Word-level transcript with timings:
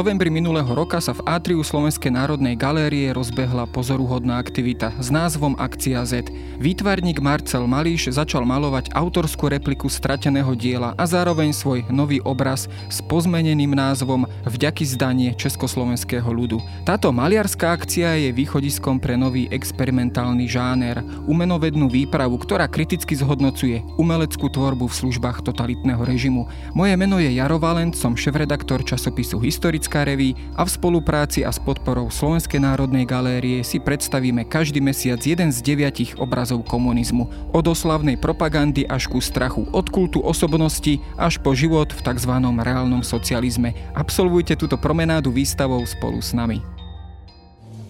novembri 0.00 0.32
minulého 0.32 0.72
roka 0.72 0.96
sa 0.96 1.12
v 1.12 1.20
atriu 1.28 1.60
Slovenskej 1.60 2.08
národnej 2.08 2.56
galérie 2.56 3.12
rozbehla 3.12 3.68
pozoruhodná 3.68 4.40
aktivita 4.40 4.96
s 4.96 5.12
názvom 5.12 5.52
Akcia 5.60 6.00
Z. 6.08 6.32
Výtvarník 6.56 7.20
Marcel 7.20 7.68
Malíš 7.68 8.08
začal 8.08 8.48
malovať 8.48 8.96
autorskú 8.96 9.52
repliku 9.52 9.92
strateného 9.92 10.56
diela 10.56 10.96
a 10.96 11.04
zároveň 11.04 11.52
svoj 11.52 11.84
nový 11.92 12.16
obraz 12.24 12.64
s 12.88 13.04
pozmeneným 13.04 13.76
názvom 13.76 14.24
Vďaky 14.48 14.88
zdanie 14.88 15.36
československého 15.36 16.32
ľudu. 16.32 16.64
Táto 16.88 17.12
maliarská 17.12 17.76
akcia 17.76 18.24
je 18.24 18.32
východiskom 18.32 19.04
pre 19.04 19.20
nový 19.20 19.52
experimentálny 19.52 20.48
žáner, 20.48 21.04
umenovednú 21.28 21.92
výpravu, 21.92 22.40
ktorá 22.40 22.72
kriticky 22.72 23.12
zhodnocuje 23.20 23.84
umeleckú 24.00 24.48
tvorbu 24.48 24.88
v 24.88 24.96
službách 24.96 25.44
totalitného 25.44 26.00
režimu. 26.08 26.48
Moje 26.72 26.96
meno 26.96 27.20
je 27.20 27.36
Jaro 27.36 27.60
Valent, 27.60 27.92
som 27.92 28.16
šéf-redaktor 28.16 28.80
časopisu 28.80 29.36
Historická 29.44 29.89
reví 29.90 30.38
a 30.54 30.62
v 30.62 30.70
spolupráci 30.70 31.42
a 31.42 31.50
s 31.50 31.58
podporou 31.58 32.06
Slovenskej 32.06 32.62
národnej 32.62 33.02
galérie 33.02 33.66
si 33.66 33.82
predstavíme 33.82 34.46
každý 34.46 34.78
mesiac 34.78 35.18
jeden 35.18 35.50
z 35.50 35.58
deviatich 35.58 36.14
obrazov 36.22 36.62
komunizmu. 36.70 37.50
Od 37.50 37.64
oslavnej 37.66 38.14
propagandy 38.14 38.86
až 38.86 39.10
ku 39.10 39.18
strachu, 39.18 39.66
od 39.74 39.90
kultu 39.90 40.22
osobnosti 40.22 41.02
až 41.18 41.42
po 41.42 41.50
život 41.58 41.90
v 41.90 42.00
tzv. 42.06 42.32
reálnom 42.38 43.02
socializme. 43.02 43.74
Absolvujte 43.98 44.54
túto 44.54 44.78
promenádu 44.78 45.34
výstavou 45.34 45.82
spolu 45.82 46.22
s 46.22 46.30
nami. 46.30 46.62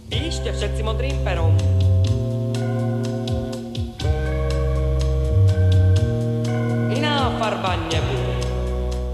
Píšte 0.09 0.51
všetci 0.57 0.80
modrým 0.80 1.21
perom. 1.21 1.53
Iná 6.91 7.30
farba 7.37 7.77
nebude. 7.93 8.30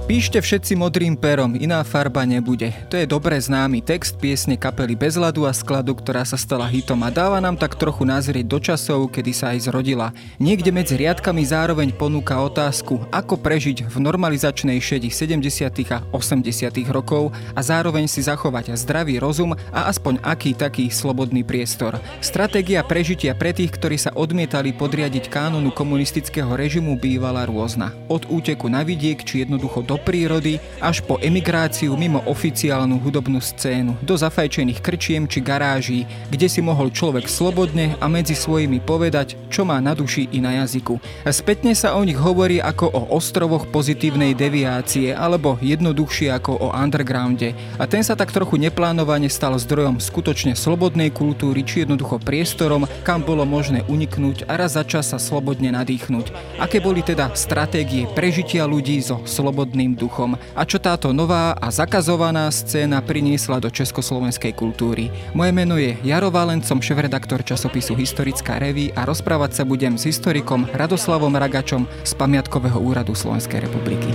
Píšte 0.07 0.39
všetci 0.39 0.79
modrým 0.79 1.19
perom, 1.19 1.59
iná 1.59 1.83
farba 1.83 2.23
nebude. 2.23 2.71
To 2.87 2.95
je 2.95 3.11
dobre 3.11 3.35
známy 3.43 3.83
text 3.83 4.15
piesne 4.23 4.55
kapely 4.55 4.95
Bez 4.95 5.19
ľadu 5.19 5.43
a 5.43 5.51
skladu, 5.51 5.99
ktorá 5.99 6.23
sa 6.23 6.39
stala 6.39 6.71
hitom 6.71 7.03
a 7.03 7.11
dáva 7.11 7.43
nám 7.43 7.59
tak 7.59 7.75
trochu 7.75 8.07
nazrieť 8.07 8.47
do 8.47 8.63
časov, 8.63 9.11
kedy 9.11 9.35
sa 9.35 9.51
aj 9.51 9.67
zrodila. 9.67 10.15
Niekde 10.39 10.71
medzi 10.71 10.95
riadkami 10.95 11.43
zároveň 11.43 11.91
ponúka 11.91 12.39
otázku, 12.39 13.03
ako 13.11 13.35
prežiť 13.35 13.91
v 13.91 13.97
normalizačnej 13.99 14.79
šedi 14.79 15.11
70. 15.11 15.43
a 15.91 15.99
80. 16.15 16.55
rokov 16.87 17.35
a 17.59 17.59
zároveň 17.59 18.07
si 18.07 18.23
zachovať 18.23 18.79
zdravý 18.79 19.19
rozum 19.19 19.59
a 19.75 19.91
aspoň 19.91 20.23
aký 20.23 20.55
taký 20.55 20.87
slobodný 20.87 21.43
priestor. 21.43 21.99
Stratégia 22.23 22.87
prežitia 22.87 23.35
pre 23.35 23.51
tých, 23.51 23.75
ktorí 23.75 23.99
sa 23.99 24.15
odmietali 24.15 24.71
podriadiť 24.71 25.27
kánonu 25.27 25.75
komunistického 25.75 26.55
režimu 26.55 26.95
bývala 26.95 27.43
rôzna. 27.43 27.91
Od 28.07 28.23
úteku 28.31 28.71
na 28.71 28.87
vidiek 28.87 29.19
či 29.27 29.43
jednoducho 29.43 29.83
do 29.83 29.96
do 29.97 30.05
prírody 30.05 30.61
až 30.77 31.01
po 31.01 31.17
emigráciu 31.25 31.97
mimo 31.97 32.21
oficiálnu 32.29 33.01
hudobnú 33.01 33.41
scénu, 33.41 33.97
do 34.05 34.13
zafajčených 34.13 34.85
krčiem 34.85 35.25
či 35.25 35.41
garáží, 35.41 36.05
kde 36.29 36.53
si 36.53 36.61
mohol 36.61 36.93
človek 36.93 37.25
slobodne 37.25 37.97
a 37.97 38.05
medzi 38.13 38.37
svojimi 38.37 38.85
povedať, 38.85 39.41
čo 39.49 39.65
má 39.65 39.81
na 39.81 39.97
duši 39.97 40.29
i 40.37 40.45
na 40.45 40.61
jazyku. 40.61 41.01
Spätne 41.33 41.73
sa 41.73 41.97
o 41.97 42.05
nich 42.05 42.21
hovorí 42.21 42.61
ako 42.61 42.93
o 42.93 43.01
ostrovoch 43.17 43.65
pozitívnej 43.73 44.37
deviácie 44.37 45.17
alebo 45.17 45.57
jednoduchšie 45.65 46.29
ako 46.37 46.53
o 46.61 46.69
undergrounde. 46.77 47.57
A 47.81 47.89
ten 47.89 48.05
sa 48.05 48.13
tak 48.13 48.37
trochu 48.37 48.61
neplánovane 48.61 49.33
stal 49.33 49.57
zdrojom 49.57 49.97
skutočne 49.97 50.53
slobodnej 50.53 51.09
kultúry 51.09 51.65
či 51.65 51.89
jednoducho 51.89 52.21
priestorom, 52.21 52.85
kam 53.01 53.25
bolo 53.25 53.49
možné 53.49 53.81
uniknúť 53.89 54.45
a 54.45 54.61
raz 54.61 54.77
za 54.77 54.85
čas 54.85 55.09
sa 55.15 55.17
slobodne 55.17 55.73
nadýchnuť. 55.73 56.61
Aké 56.61 56.85
boli 56.85 57.01
teda 57.01 57.33
stratégie 57.33 58.05
prežitia 58.13 58.67
ľudí 58.67 58.99
so 58.99 59.23
slobodným 59.23 59.86
iným 59.87 59.95
duchom 59.95 60.35
a 60.35 60.63
čo 60.67 60.83
táto 60.83 61.15
nová 61.15 61.55
a 61.55 61.71
zakazovaná 61.71 62.51
scéna 62.51 62.99
priniesla 62.99 63.63
do 63.63 63.71
československej 63.71 64.59
kultúry. 64.59 65.15
Moje 65.31 65.55
meno 65.55 65.79
je 65.79 65.95
Jaro 66.03 66.35
Valent, 66.35 66.67
som 66.67 66.83
šéf-redaktor 66.83 67.47
časopisu 67.47 67.95
Historická 67.95 68.59
reví 68.59 68.91
a 68.99 69.07
rozprávať 69.07 69.63
sa 69.63 69.63
budem 69.63 69.95
s 69.95 70.11
historikom 70.11 70.67
Radoslavom 70.75 71.39
Ragačom 71.39 71.87
z 72.03 72.13
Pamiatkového 72.19 72.83
úradu 72.83 73.15
Slovenskej 73.15 73.63
republiky. 73.63 74.11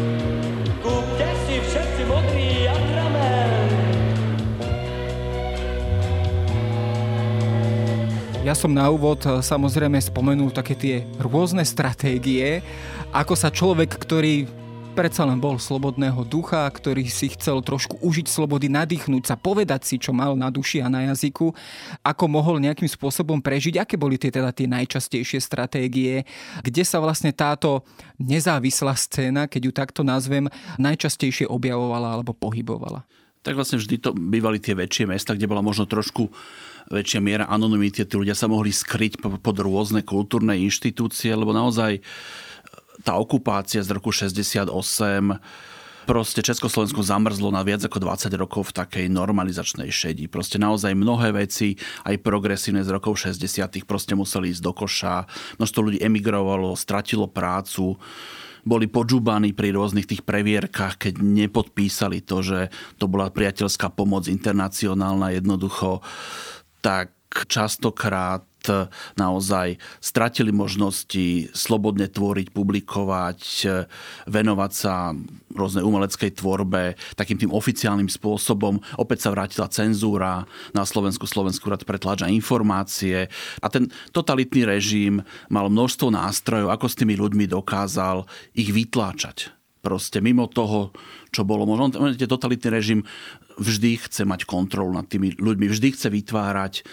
Ja 8.41 8.57
som 8.57 8.73
na 8.73 8.89
úvod 8.89 9.21
eh, 9.23 9.39
samozrejme 9.39 10.01
spomenul 10.01 10.51
také 10.51 10.73
tie 10.73 10.95
rôzne 11.21 11.61
stratégie, 11.61 12.65
ako 13.13 13.37
sa 13.37 13.53
človek, 13.53 13.95
ktorý 13.95 14.49
predsa 14.91 15.23
len 15.23 15.39
bol 15.39 15.55
slobodného 15.55 16.27
ducha, 16.27 16.67
ktorý 16.67 17.07
si 17.07 17.31
chcel 17.31 17.63
trošku 17.63 18.03
užiť 18.03 18.27
slobody, 18.27 18.67
nadýchnúť 18.67 19.23
sa, 19.23 19.39
povedať 19.39 19.87
si, 19.87 19.95
čo 19.95 20.11
mal 20.11 20.35
na 20.35 20.51
duši 20.51 20.83
a 20.83 20.91
na 20.91 21.07
jazyku, 21.09 21.55
ako 22.03 22.23
mohol 22.27 22.59
nejakým 22.59 22.91
spôsobom 22.91 23.39
prežiť, 23.39 23.79
aké 23.79 23.95
boli 23.95 24.19
tie 24.19 24.29
teda 24.29 24.51
tie 24.51 24.67
najčastejšie 24.67 25.39
stratégie, 25.39 26.27
kde 26.59 26.83
sa 26.83 26.99
vlastne 26.99 27.31
táto 27.31 27.87
nezávislá 28.19 28.93
scéna, 28.99 29.47
keď 29.47 29.61
ju 29.67 29.71
takto 29.71 30.01
nazvem, 30.03 30.51
najčastejšie 30.75 31.47
objavovala 31.47 32.19
alebo 32.19 32.35
pohybovala. 32.35 33.07
Tak 33.41 33.57
vlastne 33.57 33.81
vždy 33.81 33.95
to 33.97 34.13
bývali 34.13 34.61
tie 34.61 34.77
väčšie 34.77 35.09
mesta, 35.09 35.33
kde 35.33 35.49
bola 35.49 35.65
možno 35.65 35.89
trošku 35.89 36.29
väčšia 36.91 37.23
miera 37.23 37.49
anonymity, 37.49 38.05
tí 38.05 38.15
ľudia 38.19 38.37
sa 38.37 38.51
mohli 38.51 38.69
skryť 38.69 39.23
pod 39.23 39.55
rôzne 39.57 40.05
kultúrne 40.05 40.53
inštitúcie, 40.61 41.33
lebo 41.33 41.55
naozaj 41.55 42.03
tá 43.01 43.17
okupácia 43.17 43.81
z 43.81 43.89
roku 43.91 44.13
68 44.13 44.69
proste 46.05 46.41
Československo 46.41 47.05
zamrzlo 47.05 47.53
na 47.53 47.61
viac 47.61 47.85
ako 47.85 48.01
20 48.01 48.33
rokov 48.35 48.73
v 48.73 48.83
takej 48.83 49.05
normalizačnej 49.07 49.89
šedi. 49.93 50.25
Proste 50.25 50.57
naozaj 50.57 50.97
mnohé 50.97 51.33
veci, 51.33 51.77
aj 52.05 52.21
progresívne 52.25 52.81
z 52.81 52.89
rokov 52.89 53.21
60 53.21 53.85
proste 53.85 54.17
museli 54.17 54.49
ísť 54.51 54.63
do 54.65 54.73
koša. 54.73 55.29
Množstvo 55.61 55.79
ľudí 55.79 55.99
emigrovalo, 56.01 56.73
stratilo 56.73 57.29
prácu 57.29 57.95
boli 58.61 58.85
podžúbaní 58.85 59.57
pri 59.57 59.73
rôznych 59.73 60.05
tých 60.05 60.21
previerkách, 60.21 61.01
keď 61.09 61.13
nepodpísali 61.17 62.21
to, 62.21 62.45
že 62.45 62.59
to 63.01 63.09
bola 63.09 63.33
priateľská 63.33 63.89
pomoc 63.89 64.29
internacionálna 64.29 65.33
jednoducho, 65.33 66.05
tak 66.85 67.17
častokrát 67.49 68.45
naozaj 69.17 69.79
stratili 70.03 70.53
možnosti 70.53 71.49
slobodne 71.55 72.11
tvoriť, 72.11 72.53
publikovať, 72.53 73.39
venovať 74.27 74.71
sa 74.75 75.15
rôznej 75.51 75.83
umeleckej 75.83 76.31
tvorbe 76.37 76.95
takým 77.15 77.37
tým 77.41 77.51
oficiálnym 77.51 78.07
spôsobom. 78.07 78.79
Opäť 78.95 79.27
sa 79.27 79.33
vrátila 79.33 79.67
cenzúra 79.71 80.45
na 80.71 80.83
Slovensku, 80.83 81.27
Slovenskú 81.27 81.71
rad 81.71 81.83
pretláča 81.83 82.31
informácie 82.31 83.27
a 83.59 83.67
ten 83.67 83.91
totalitný 84.15 84.63
režim 84.67 85.23
mal 85.51 85.67
množstvo 85.67 86.11
nástrojov, 86.13 86.71
ako 86.71 86.85
s 86.87 86.97
tými 86.97 87.15
ľuďmi 87.19 87.45
dokázal 87.51 88.23
ich 88.55 88.71
vytláčať. 88.71 89.51
Proste 89.81 90.21
mimo 90.21 90.45
toho, 90.45 90.93
čo 91.33 91.41
bolo 91.41 91.65
možno. 91.65 91.89
Totalitný 92.13 92.69
režim 92.69 93.01
vždy 93.57 93.97
chce 94.05 94.29
mať 94.29 94.45
kontrolu 94.45 94.93
nad 94.93 95.09
tými 95.09 95.33
ľuďmi, 95.41 95.65
vždy 95.65 95.97
chce 95.97 96.07
vytvárať 96.13 96.85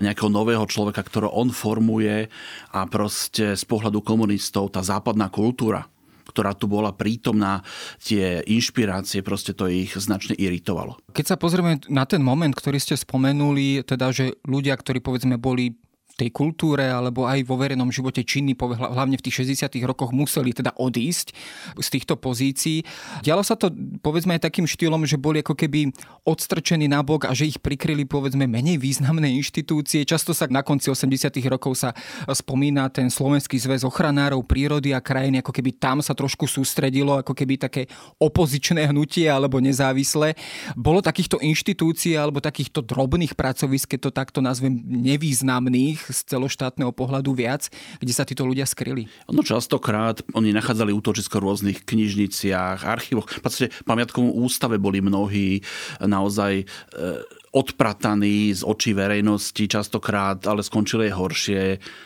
nejakého 0.00 0.28
nového 0.28 0.64
človeka, 0.68 1.04
ktorého 1.04 1.32
on 1.32 1.52
formuje 1.52 2.28
a 2.72 2.80
proste 2.88 3.56
z 3.56 3.64
pohľadu 3.64 4.02
komunistov 4.04 4.72
tá 4.74 4.84
západná 4.84 5.28
kultúra, 5.32 5.88
ktorá 6.26 6.52
tu 6.52 6.68
bola 6.68 6.92
prítomná, 6.92 7.62
tie 8.02 8.44
inšpirácie, 8.44 9.24
proste 9.24 9.56
to 9.56 9.70
ich 9.70 9.94
značne 9.96 10.36
iritovalo. 10.36 10.98
Keď 11.14 11.24
sa 11.24 11.36
pozrieme 11.40 11.80
na 11.88 12.04
ten 12.04 12.20
moment, 12.20 12.52
ktorý 12.52 12.76
ste 12.76 12.98
spomenuli, 12.98 13.86
teda, 13.86 14.12
že 14.12 14.36
ľudia, 14.44 14.76
ktorí 14.76 15.00
povedzme 15.00 15.40
boli 15.40 15.78
tej 16.16 16.32
kultúre 16.32 16.88
alebo 16.88 17.28
aj 17.28 17.44
vo 17.44 17.60
verejnom 17.60 17.92
živote 17.92 18.24
činní, 18.24 18.56
hlavne 18.56 19.20
v 19.20 19.24
tých 19.28 19.44
60 19.44 19.68
rokoch 19.84 20.16
museli 20.16 20.56
teda 20.56 20.72
odísť 20.80 21.36
z 21.76 21.88
týchto 21.92 22.16
pozícií. 22.16 22.82
Dialo 23.20 23.44
sa 23.44 23.52
to 23.54 23.68
povedzme 24.00 24.32
aj 24.32 24.48
takým 24.48 24.64
štýlom, 24.64 25.04
že 25.04 25.20
boli 25.20 25.44
ako 25.44 25.52
keby 25.52 25.92
odstrčení 26.24 26.88
nabok 26.88 27.28
a 27.28 27.36
že 27.36 27.52
ich 27.52 27.60
prikryli 27.60 28.08
povedzme 28.08 28.48
menej 28.48 28.80
významné 28.80 29.28
inštitúcie. 29.36 30.08
Často 30.08 30.32
sa 30.32 30.48
na 30.48 30.64
konci 30.64 30.88
80 30.88 31.36
rokov 31.52 31.76
sa 31.76 31.92
spomína 32.24 32.88
ten 32.88 33.12
Slovenský 33.12 33.60
zväz 33.60 33.84
ochranárov 33.84 34.40
prírody 34.48 34.96
a 34.96 35.04
krajiny, 35.04 35.44
ako 35.44 35.52
keby 35.52 35.76
tam 35.76 36.00
sa 36.00 36.16
trošku 36.16 36.48
sústredilo, 36.48 37.20
ako 37.20 37.36
keby 37.36 37.60
také 37.60 37.92
opozičné 38.16 38.88
hnutie 38.88 39.28
alebo 39.28 39.60
nezávislé. 39.60 40.32
Bolo 40.72 41.04
takýchto 41.04 41.44
inštitúcií 41.44 42.16
alebo 42.16 42.40
takýchto 42.40 42.80
drobných 42.80 43.36
pracovisk, 43.36 43.92
keď 43.92 44.08
to 44.08 44.10
takto 44.16 44.40
nazvem, 44.40 44.80
nevýznamných 44.80 46.05
z 46.10 46.20
celoštátneho 46.36 46.90
pohľadu 46.94 47.34
viac, 47.34 47.70
kde 47.98 48.12
sa 48.12 48.26
títo 48.26 48.46
ľudia 48.46 48.66
skryli? 48.66 49.06
No 49.30 49.42
častokrát 49.42 50.22
oni 50.34 50.54
nachádzali 50.54 50.94
útočisko 50.94 51.38
v 51.38 51.44
rôznych 51.46 51.78
knižniciach, 51.86 52.86
archívoch. 52.86 53.30
V 53.30 53.42
podstate 53.42 53.68
pamiatkovom 53.84 54.32
ústave 54.32 54.78
boli 54.78 55.02
mnohí 55.02 55.60
naozaj 56.02 56.62
e, 56.62 56.64
odprataný 57.56 58.52
z 58.52 58.62
očí 58.68 58.92
verejnosti 58.92 59.64
častokrát, 59.64 60.44
ale 60.44 60.60
skončili 60.60 61.08
je 61.08 61.16
horšie. 61.16 61.60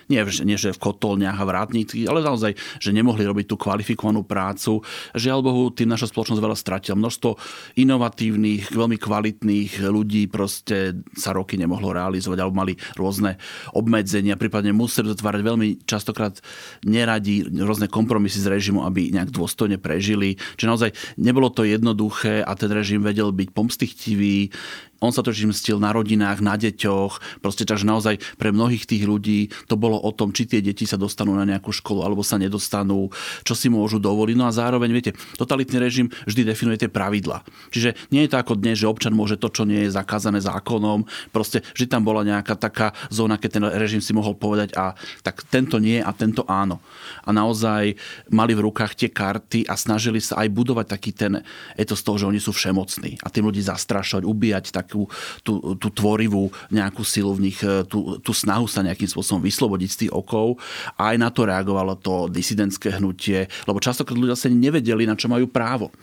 Nie, 0.06 0.22
nie 0.46 0.54
že 0.54 0.70
v 0.70 0.78
kotolniach 0.78 1.42
a 1.42 1.44
vrátnici, 1.44 2.06
ale 2.06 2.22
naozaj, 2.22 2.54
že 2.78 2.94
nemohli 2.94 3.26
robiť 3.26 3.50
tú 3.50 3.58
kvalifikovanú 3.58 4.22
prácu. 4.22 4.78
Žiaľ 5.18 5.38
Bohu, 5.42 5.74
tým 5.74 5.90
naša 5.90 6.06
spoločnosť 6.06 6.38
veľa 6.38 6.54
stratila. 6.54 6.94
Množstvo 6.94 7.34
inovatívnych, 7.82 8.70
veľmi 8.70 8.94
kvalitných 8.94 9.82
ľudí 9.90 10.30
proste 10.30 11.02
sa 11.18 11.34
roky 11.34 11.58
nemohlo 11.58 11.90
realizovať 11.90 12.38
alebo 12.38 12.54
mali 12.54 12.78
rôzne 12.94 13.34
obmedzenia, 13.74 14.38
prípadne 14.38 14.70
museli 14.70 15.10
zatvárať 15.10 15.42
veľmi 15.42 15.68
častokrát 15.82 16.38
neradi 16.86 17.42
rôzne 17.58 17.90
kompromisy 17.90 18.38
s 18.38 18.46
režimu, 18.46 18.86
aby 18.86 19.10
nejak 19.10 19.34
dôstojne 19.34 19.82
prežili. 19.82 20.38
Čiže 20.54 20.70
naozaj 20.70 20.90
nebolo 21.18 21.50
to 21.50 21.66
jednoduché 21.66 22.46
a 22.46 22.54
ten 22.54 22.70
režim 22.70 23.02
vedel 23.02 23.34
byť 23.34 23.48
pomstichtivý, 23.50 24.54
on 25.00 25.10
sa 25.10 25.24
totiž 25.24 25.48
mstil 25.48 25.80
na 25.80 25.96
rodinách, 25.96 26.44
na 26.44 26.60
deťoch, 26.60 27.40
proste 27.40 27.64
takže 27.64 27.88
naozaj 27.88 28.20
pre 28.36 28.52
mnohých 28.52 28.84
tých 28.84 29.08
ľudí 29.08 29.48
to 29.64 29.80
bolo 29.80 29.96
o 29.96 30.12
tom, 30.12 30.30
či 30.36 30.44
tie 30.44 30.60
deti 30.60 30.84
sa 30.84 31.00
dostanú 31.00 31.32
na 31.32 31.48
nejakú 31.48 31.72
školu 31.72 32.04
alebo 32.04 32.20
sa 32.20 32.36
nedostanú, 32.36 33.08
čo 33.42 33.56
si 33.56 33.72
môžu 33.72 33.96
dovoliť. 33.96 34.36
No 34.36 34.44
a 34.46 34.52
zároveň, 34.52 34.92
viete, 34.92 35.16
totalitný 35.40 35.80
režim 35.80 36.06
vždy 36.28 36.52
definuje 36.52 36.84
tie 36.84 36.92
pravidla. 36.92 37.40
Čiže 37.72 37.96
nie 38.12 38.28
je 38.28 38.30
to 38.30 38.40
ako 38.40 38.60
dnes, 38.60 38.76
že 38.76 38.86
občan 38.86 39.16
môže 39.16 39.40
to, 39.40 39.48
čo 39.48 39.64
nie 39.64 39.88
je 39.88 39.96
zakázané 39.96 40.44
zákonom. 40.44 41.08
Proste 41.32 41.64
vždy 41.72 41.86
tam 41.88 42.04
bola 42.04 42.20
nejaká 42.20 42.60
taká 42.60 42.92
zóna, 43.08 43.40
keď 43.40 43.50
ten 43.56 43.64
režim 43.80 44.04
si 44.04 44.12
mohol 44.12 44.36
povedať 44.36 44.76
a 44.76 44.92
tak 45.24 45.48
tento 45.48 45.80
nie 45.80 46.04
a 46.04 46.12
tento 46.12 46.44
áno. 46.44 46.84
A 47.24 47.32
naozaj 47.32 47.96
mali 48.28 48.52
v 48.52 48.68
rukách 48.68 49.00
tie 49.00 49.08
karty 49.08 49.64
a 49.64 49.74
snažili 49.80 50.20
sa 50.20 50.44
aj 50.44 50.52
budovať 50.52 50.86
taký 50.92 51.10
ten 51.16 51.40
etos 51.80 52.04
toho, 52.04 52.20
že 52.20 52.28
oni 52.28 52.40
sú 52.42 52.52
všemocní 52.52 53.16
a 53.24 53.32
tým 53.32 53.48
ľudí 53.48 53.64
zastrašovať, 53.64 54.28
ubíjať 54.28 54.64
tak 54.74 54.89
takú 54.90 55.06
tú, 55.46 55.78
tú 55.78 55.88
tvorivú 55.94 56.50
nejakú 56.74 57.06
silu 57.06 57.30
v 57.38 57.46
nich, 57.46 57.62
e, 57.62 57.86
tú, 57.86 58.18
tú 58.18 58.34
snahu 58.34 58.66
sa 58.66 58.82
nejakým 58.82 59.06
spôsobom 59.06 59.38
vyslobodiť 59.38 59.90
z 59.94 59.98
tých 60.04 60.12
okov. 60.12 60.58
A 60.98 61.14
aj 61.14 61.16
na 61.22 61.30
to 61.30 61.46
reagovalo 61.46 61.94
to 61.94 62.26
disidentské 62.26 62.98
hnutie, 62.98 63.46
lebo 63.70 63.78
častokrát 63.78 64.18
ľudia 64.18 64.34
sa 64.34 64.50
nevedeli, 64.50 65.06
na 65.06 65.14
čo 65.14 65.30
majú 65.30 65.46
právo. 65.46 65.94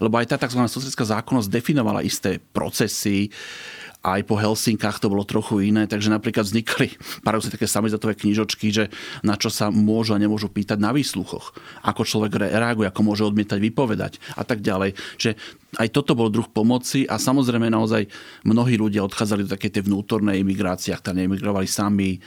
Lebo 0.00 0.16
aj 0.16 0.32
tá 0.32 0.36
tzv. 0.40 0.64
sociálna 0.64 1.20
zákonnosť 1.20 1.52
definovala 1.52 2.00
isté 2.00 2.40
procesy, 2.40 3.28
aj 4.02 4.20
po 4.26 4.34
Helsinkách 4.34 4.98
to 4.98 5.06
bolo 5.06 5.22
trochu 5.22 5.70
iné, 5.70 5.86
takže 5.86 6.10
napríklad 6.10 6.42
vznikli 6.42 6.98
paradoxne 7.22 7.54
také 7.54 7.70
samizdatové 7.70 8.18
knižočky, 8.18 8.74
že 8.74 8.90
na 9.22 9.38
čo 9.38 9.46
sa 9.46 9.70
môžu 9.70 10.18
a 10.18 10.22
nemôžu 10.22 10.50
pýtať 10.50 10.82
na 10.82 10.90
výsluchoch, 10.90 11.54
ako 11.86 12.02
človek 12.02 12.50
reaguje, 12.50 12.90
ako 12.90 13.02
môže 13.06 13.22
odmietať 13.22 13.62
vypovedať 13.62 14.18
a 14.34 14.42
tak 14.42 14.58
ďalej. 14.58 14.98
Že 15.22 15.38
aj 15.78 15.88
toto 15.94 16.18
bol 16.18 16.34
druh 16.34 16.50
pomoci 16.50 17.06
a 17.06 17.16
samozrejme 17.16 17.70
naozaj 17.70 18.10
mnohí 18.42 18.74
ľudia 18.74 19.06
odchádzali 19.06 19.46
do 19.46 19.52
takej 19.54 19.78
tej 19.78 19.82
vnútornej 19.86 20.42
imigrácie, 20.42 20.90
ak 20.90 21.06
tam 21.06 21.22
neemigrovali 21.22 21.70
sami, 21.70 22.18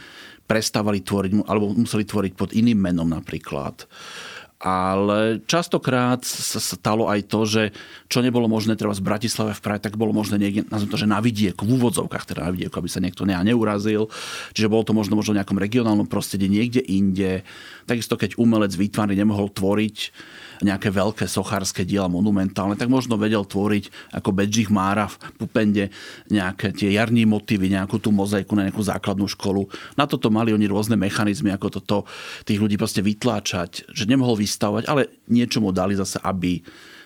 prestávali 0.47 1.03
tvoriť, 1.03 1.43
alebo 1.43 1.75
museli 1.75 2.07
tvoriť 2.07 2.33
pod 2.39 2.55
iným 2.55 2.79
menom 2.79 3.09
napríklad 3.09 3.83
ale 4.55 5.43
častokrát 5.43 6.23
sa 6.23 6.63
stalo 6.63 7.11
aj 7.11 7.27
to, 7.27 7.43
že 7.43 7.63
čo 8.07 8.23
nebolo 8.23 8.47
možné 8.47 8.79
treba 8.79 8.95
z 8.95 9.03
Bratislave 9.03 9.51
v 9.51 9.63
Prahe, 9.63 9.83
tak 9.83 9.99
bolo 9.99 10.15
možné 10.15 10.39
niekde, 10.39 10.63
nazvem 10.71 10.91
to, 10.91 11.01
že 11.01 11.11
na 11.11 11.19
vidieku, 11.19 11.67
v 11.67 11.75
úvodzovkách 11.75 12.23
teda 12.23 12.47
na 12.47 12.55
vidieku, 12.55 12.79
aby 12.79 12.87
sa 12.87 13.03
niekto 13.03 13.27
ne, 13.27 13.35
neurazil. 13.35 14.07
Čiže 14.55 14.71
bolo 14.71 14.87
to 14.87 14.95
možno, 14.95 15.19
možno 15.19 15.35
v 15.35 15.43
nejakom 15.43 15.59
regionálnom 15.59 16.07
prostredí, 16.07 16.47
niekde 16.47 16.79
inde. 16.79 17.43
Takisto 17.83 18.15
keď 18.15 18.39
umelec 18.39 18.71
výtvary 18.71 19.19
nemohol 19.19 19.51
tvoriť, 19.51 19.97
nejaké 20.61 20.93
veľké 20.93 21.25
sochárske 21.25 21.83
diela 21.83 22.07
monumentálne, 22.07 22.79
tak 22.79 22.87
možno 22.87 23.19
vedel 23.19 23.43
tvoriť 23.43 24.15
ako 24.15 24.29
Bedžich 24.31 24.71
Mára 24.71 25.11
v 25.11 25.15
Pupende 25.35 25.91
nejaké 26.31 26.71
tie 26.71 26.95
jarní 26.95 27.27
motívy, 27.27 27.71
nejakú 27.71 27.99
tú 27.99 28.13
mozaiku 28.15 28.55
na 28.55 28.67
nejakú 28.67 28.83
základnú 28.83 29.27
školu. 29.27 29.67
Na 29.99 30.07
toto 30.07 30.31
mali 30.31 30.55
oni 30.55 30.69
rôzne 30.69 30.95
mechanizmy, 30.95 31.51
ako 31.51 31.67
toto 31.81 31.97
tých 32.47 32.61
ľudí 32.61 32.79
proste 32.79 33.03
vytláčať, 33.03 33.89
že 33.91 34.07
nemohol 34.07 34.39
vystavovať, 34.39 34.83
ale 34.87 35.11
niečo 35.27 35.59
mu 35.59 35.75
dali 35.75 35.97
zase, 35.97 36.21
aby 36.21 36.61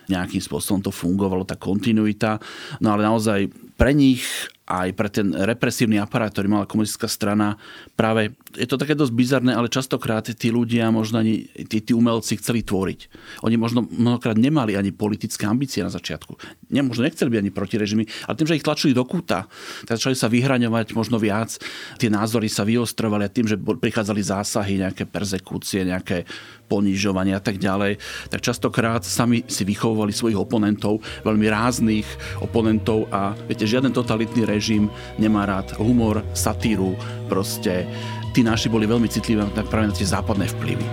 nejakým 0.10 0.42
spôsobom 0.42 0.82
to 0.82 0.90
fungovalo, 0.90 1.46
tá 1.46 1.54
kontinuita. 1.54 2.42
No 2.82 2.98
ale 2.98 3.06
naozaj 3.06 3.54
pre 3.78 3.94
nich 3.94 4.26
aj 4.70 4.94
pre 4.94 5.10
ten 5.10 5.34
represívny 5.34 5.98
aparát, 5.98 6.30
ktorý 6.30 6.46
mala 6.46 6.70
komunistická 6.70 7.10
strana, 7.10 7.58
práve 7.98 8.38
je 8.54 8.70
to 8.70 8.78
také 8.78 8.94
dosť 8.94 9.14
bizarné, 9.18 9.52
ale 9.58 9.66
častokrát 9.66 10.22
tí 10.30 10.54
ľudia, 10.54 10.94
možno 10.94 11.26
ani 11.26 11.50
tí, 11.66 11.82
tí 11.82 11.92
umelci 11.98 12.38
chceli 12.38 12.62
tvoriť. 12.62 13.10
Oni 13.42 13.58
možno 13.58 13.82
mnohokrát 13.90 14.38
nemali 14.38 14.78
ani 14.78 14.94
politické 14.94 15.50
ambície 15.50 15.82
na 15.82 15.90
začiatku. 15.90 16.38
Ne, 16.70 16.86
možno 16.86 17.10
nechceli 17.10 17.34
byť 17.34 17.42
ani 17.42 17.52
proti 17.52 17.76
režimy, 17.82 18.06
ale 18.30 18.38
tým, 18.38 18.46
že 18.46 18.62
ich 18.62 18.66
tlačili 18.66 18.94
do 18.94 19.02
kúta, 19.10 19.50
tak 19.90 19.98
začali 19.98 20.14
sa 20.14 20.30
vyhraňovať 20.30 20.94
možno 20.94 21.18
viac, 21.18 21.58
tie 21.98 22.14
názory 22.14 22.46
sa 22.46 22.62
vyostrovali 22.62 23.26
a 23.26 23.34
tým, 23.34 23.50
že 23.50 23.58
prichádzali 23.58 24.22
zásahy, 24.22 24.86
nejaké 24.86 25.10
persekúcie, 25.10 25.82
nejaké 25.82 26.30
ponižovanie 26.70 27.34
a 27.34 27.42
tak 27.42 27.58
ďalej, 27.58 27.98
tak 28.30 28.46
častokrát 28.46 29.02
sami 29.02 29.42
si 29.50 29.66
vychovovali 29.66 30.14
svojich 30.14 30.38
oponentov, 30.38 31.02
veľmi 31.26 31.50
ráznych 31.50 32.06
oponentov 32.46 33.10
a 33.10 33.34
viete, 33.50 33.66
žiaden 33.66 33.90
totalitný 33.90 34.46
režim 34.46 34.59
nemá 35.18 35.48
rád 35.48 35.80
humor, 35.80 36.22
satíru, 36.36 36.94
proste 37.32 37.88
tí 38.36 38.44
naši 38.44 38.70
boli 38.70 38.86
veľmi 38.86 39.08
citliví 39.08 39.42
práve 39.72 39.88
na 39.90 39.96
tie 39.96 40.06
západné 40.06 40.46
vplyvy. 40.60 40.88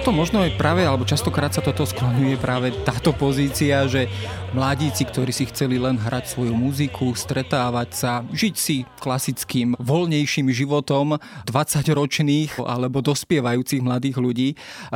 Toto 0.00 0.16
možno 0.16 0.40
je 0.48 0.56
práve, 0.56 0.80
alebo 0.80 1.04
častokrát 1.04 1.52
sa 1.52 1.60
toto 1.60 1.84
skloňuje 1.84 2.40
práve 2.40 2.72
táto 2.88 3.12
pozícia, 3.12 3.84
že 3.84 4.08
mladíci, 4.56 5.04
ktorí 5.04 5.28
si 5.28 5.44
chceli 5.52 5.76
len 5.76 6.00
hrať 6.00 6.24
svoju 6.32 6.56
muziku, 6.56 7.12
stretávať 7.12 7.88
sa, 7.92 8.12
žiť 8.32 8.54
si 8.56 8.88
klasickým, 8.96 9.76
voľnejším 9.76 10.48
životom 10.56 11.20
20-ročných 11.44 12.64
alebo 12.64 13.04
dospievajúcich 13.04 13.84
mladých 13.84 14.16
ľudí, 14.16 14.48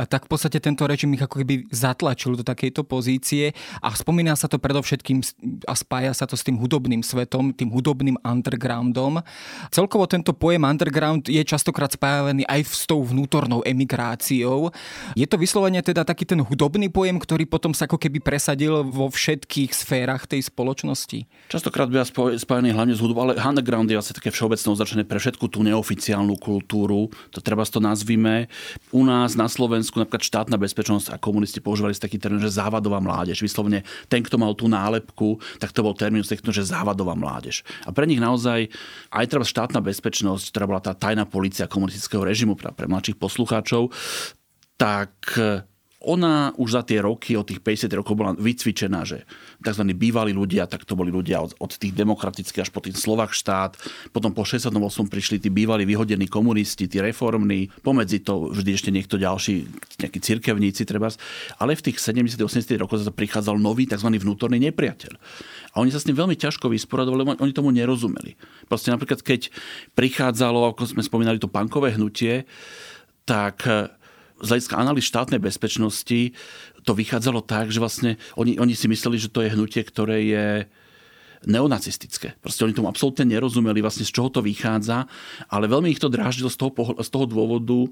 tak 0.09 0.25
v 0.25 0.29
podstate 0.33 0.57
tento 0.57 0.89
režim 0.89 1.13
ich 1.13 1.21
ako 1.21 1.45
keby 1.45 1.69
zatlačil 1.69 2.33
do 2.33 2.41
takejto 2.41 2.81
pozície 2.81 3.53
a 3.85 3.93
spomína 3.93 4.33
sa 4.33 4.49
to 4.49 4.57
predovšetkým 4.57 5.21
a 5.69 5.77
spája 5.77 6.17
sa 6.17 6.25
to 6.25 6.33
s 6.33 6.41
tým 6.41 6.57
hudobným 6.57 7.05
svetom, 7.05 7.53
tým 7.53 7.69
hudobným 7.69 8.17
undergroundom. 8.25 9.21
Celkovo 9.69 10.09
tento 10.09 10.33
pojem 10.33 10.65
underground 10.65 11.29
je 11.29 11.45
častokrát 11.45 11.93
spájaný 11.93 12.41
aj 12.49 12.61
s 12.65 12.89
tou 12.89 13.05
vnútornou 13.05 13.61
emigráciou, 13.61 14.73
je 15.13 15.27
to 15.29 15.37
vyslovene 15.37 15.79
teda 15.85 16.01
taký 16.01 16.25
ten 16.25 16.41
hudobný 16.41 16.89
pojem, 16.89 17.21
ktorý 17.21 17.45
potom 17.45 17.71
sa 17.71 17.85
ako 17.85 18.01
keby 18.01 18.19
presadil 18.19 18.81
vo 18.87 19.11
všetkých 19.11 19.71
sférach 19.71 20.25
tej 20.25 20.47
spoločnosti? 20.47 21.29
Častokrát 21.51 21.87
by 21.87 22.01
spájany 22.39 22.73
hlavne 22.73 22.97
s 22.97 23.01
hudobou, 23.01 23.29
ale 23.29 23.37
underground 23.37 23.89
je 23.91 23.99
asi 23.99 24.15
také 24.15 24.33
všeobecné 24.33 24.67
označené 24.71 25.01
pre 25.05 25.21
všetku 25.21 25.45
tú 25.47 25.61
neoficiálnu 25.61 26.35
kultúru. 26.41 27.13
To 27.31 27.39
treba 27.39 27.61
to 27.65 27.81
nazvime. 27.81 28.47
U 28.93 29.03
nás 29.03 29.33
na 29.33 29.49
Slovensku 29.49 29.97
napríklad 29.97 30.23
štátna 30.23 30.55
bezpečnosť 30.55 31.13
a 31.13 31.21
komunisti 31.21 31.59
používali 31.59 31.97
taký 31.97 32.21
termín, 32.21 32.39
že 32.43 32.53
závadová 32.53 33.01
mládež. 33.01 33.41
Vyslovene 33.41 33.83
ten, 34.07 34.21
kto 34.21 34.37
mal 34.37 34.53
tú 34.53 34.69
nálepku, 34.69 35.41
tak 35.57 35.73
to 35.73 35.81
bol 35.81 35.97
termín, 35.97 36.21
že 36.25 36.63
závadová 36.63 37.17
mládež. 37.17 37.65
A 37.83 37.91
pre 37.91 38.05
nich 38.05 38.21
naozaj 38.21 38.69
aj 39.11 39.25
treba 39.27 39.43
štátna 39.43 39.81
bezpečnosť, 39.81 40.53
ktorá 40.53 40.65
bola 40.69 40.81
tá 40.81 40.93
tajná 40.95 41.25
policia 41.25 41.65
komunistického 41.65 42.21
režimu 42.21 42.55
pre, 42.55 42.71
pre 42.71 42.85
mladších 42.87 43.17
poslucháčov, 43.17 43.89
tak 44.75 45.15
e, 45.39 45.63
ona 46.05 46.53
už 46.61 46.69
za 46.77 46.81
tie 46.85 47.01
roky, 47.01 47.33
od 47.33 47.49
tých 47.49 47.65
50 47.65 47.89
rokov 47.97 48.13
bola 48.13 48.37
vycvičená, 48.37 49.01
že 49.09 49.25
tzv. 49.65 49.83
bývalí 49.97 50.37
ľudia, 50.37 50.69
tak 50.69 50.85
to 50.85 50.93
boli 50.93 51.09
ľudia 51.09 51.41
od, 51.41 51.57
od 51.57 51.71
tých 51.73 51.97
demokratických 51.97 52.61
až 52.61 52.69
po 52.69 52.85
tých 52.85 53.01
Slovak 53.01 53.33
štát, 53.33 53.73
potom 54.13 54.29
po 54.29 54.45
68 54.45 54.69
prišli 55.09 55.41
tí 55.41 55.49
bývalí 55.49 55.83
vyhodení 55.83 56.29
komunisti, 56.29 56.85
tí 56.85 57.01
reformní, 57.01 57.73
pomedzi 57.81 58.21
to 58.21 58.53
vždy 58.53 58.71
ešte 58.77 58.93
niekto 58.93 59.17
ďalší, 59.17 59.65
nejakí 60.05 60.19
cirkevníci 60.21 60.85
treba, 60.85 61.09
ale 61.57 61.73
v 61.73 61.91
tých 61.91 61.97
70 61.97 62.37
80 62.37 62.77
rokoch 62.77 63.01
zase 63.01 63.09
prichádzal 63.09 63.57
nový 63.57 63.89
tzv. 63.89 64.13
vnútorný 64.13 64.61
nepriateľ. 64.61 65.17
A 65.73 65.81
oni 65.81 65.89
sa 65.89 65.97
s 65.97 66.07
tým 66.07 66.15
veľmi 66.15 66.37
ťažko 66.37 66.69
vysporadovali, 66.69 67.41
oni 67.41 67.51
tomu 67.51 67.73
nerozumeli. 67.73 68.37
Proste 68.69 68.93
napríklad, 68.93 69.25
keď 69.25 69.49
prichádzalo, 69.97 70.71
ako 70.71 70.85
sme 70.85 71.01
spomínali, 71.01 71.41
to 71.41 71.49
pankové 71.51 71.97
hnutie, 71.97 72.45
tak 73.25 73.65
z 74.41 74.47
hľadiska 74.51 74.75
analýz 74.75 75.05
štátnej 75.07 75.39
bezpečnosti 75.39 76.35
to 76.83 76.91
vychádzalo 76.91 77.41
tak, 77.41 77.71
že 77.71 77.79
vlastne 77.79 78.19
oni, 78.35 78.59
oni 78.59 78.75
si 78.75 78.85
mysleli, 78.91 79.17
že 79.17 79.31
to 79.31 79.41
je 79.41 79.53
hnutie, 79.53 79.81
ktoré 79.81 80.17
je 80.27 80.47
neonacistické. 81.43 82.39
Proste 82.39 82.63
oni 82.63 82.71
tomu 82.71 82.87
absolútne 82.87 83.27
nerozumeli, 83.27 83.83
vlastne 83.83 84.07
z 84.07 84.15
čoho 84.15 84.31
to 84.31 84.39
vychádza, 84.39 85.03
ale 85.51 85.67
veľmi 85.67 85.91
ich 85.91 85.99
to 85.99 86.07
dráždilo 86.07 86.47
z 86.47 86.57
toho, 86.57 86.71
z 87.03 87.09
toho 87.11 87.25
dôvodu, 87.27 87.91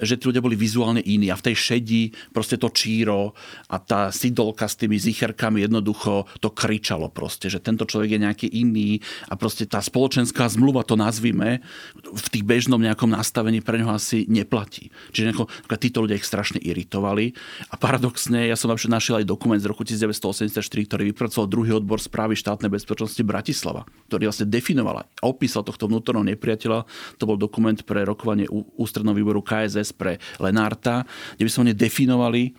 že 0.00 0.18
tí 0.18 0.26
ľudia 0.26 0.42
boli 0.42 0.58
vizuálne 0.58 0.98
iní 0.98 1.30
a 1.30 1.38
v 1.38 1.50
tej 1.50 1.56
šedi 1.56 2.02
proste 2.34 2.58
to 2.58 2.70
číro 2.74 3.36
a 3.70 3.78
tá 3.78 4.10
sidolka 4.10 4.66
s 4.66 4.74
tými 4.74 4.98
zicherkami 4.98 5.62
jednoducho 5.62 6.26
to 6.42 6.50
kričalo 6.50 7.10
proste, 7.10 7.46
že 7.46 7.62
tento 7.62 7.86
človek 7.86 8.18
je 8.18 8.24
nejaký 8.24 8.48
iný 8.50 8.98
a 9.30 9.38
proste 9.38 9.66
tá 9.70 9.78
spoločenská 9.78 10.50
zmluva, 10.50 10.82
to 10.82 10.98
nazvime, 10.98 11.62
v 11.94 12.26
tých 12.30 12.42
bežnom 12.42 12.82
nejakom 12.82 13.10
nastavení 13.10 13.62
pre 13.62 13.78
ňoho 13.78 13.94
asi 13.94 14.26
neplatí. 14.26 14.90
Čiže 15.14 15.30
nejako, 15.30 15.44
títo 15.78 16.02
ľudia 16.02 16.18
ich 16.18 16.26
strašne 16.26 16.58
iritovali 16.58 17.34
a 17.70 17.74
paradoxne, 17.78 18.50
ja 18.50 18.56
som 18.58 18.72
napríklad 18.72 18.98
našiel 18.98 19.22
aj 19.22 19.26
dokument 19.28 19.60
z 19.60 19.70
roku 19.70 19.86
1984, 19.86 20.58
ktorý 20.58 21.02
vypracoval 21.14 21.46
druhý 21.46 21.70
odbor 21.76 22.02
správy 22.02 22.34
štátnej 22.34 22.72
bezpečnosti 22.74 23.22
Bratislava, 23.22 23.86
ktorý 24.10 24.28
vlastne 24.28 24.50
definoval 24.50 25.06
a 25.06 25.08
opísal 25.24 25.62
tohto 25.62 25.86
vnútorného 25.86 26.34
nepriateľa. 26.34 26.84
To 27.22 27.24
bol 27.24 27.38
dokument 27.38 27.78
pre 27.86 28.02
rokovanie 28.02 28.50
ústredného 28.50 29.14
výboru 29.14 29.40
KSS 29.40 29.94
pre 29.94 30.18
Lenárta, 30.42 31.06
kde 31.38 31.46
by 31.46 31.50
sme 31.50 31.72
definovali, 31.72 32.52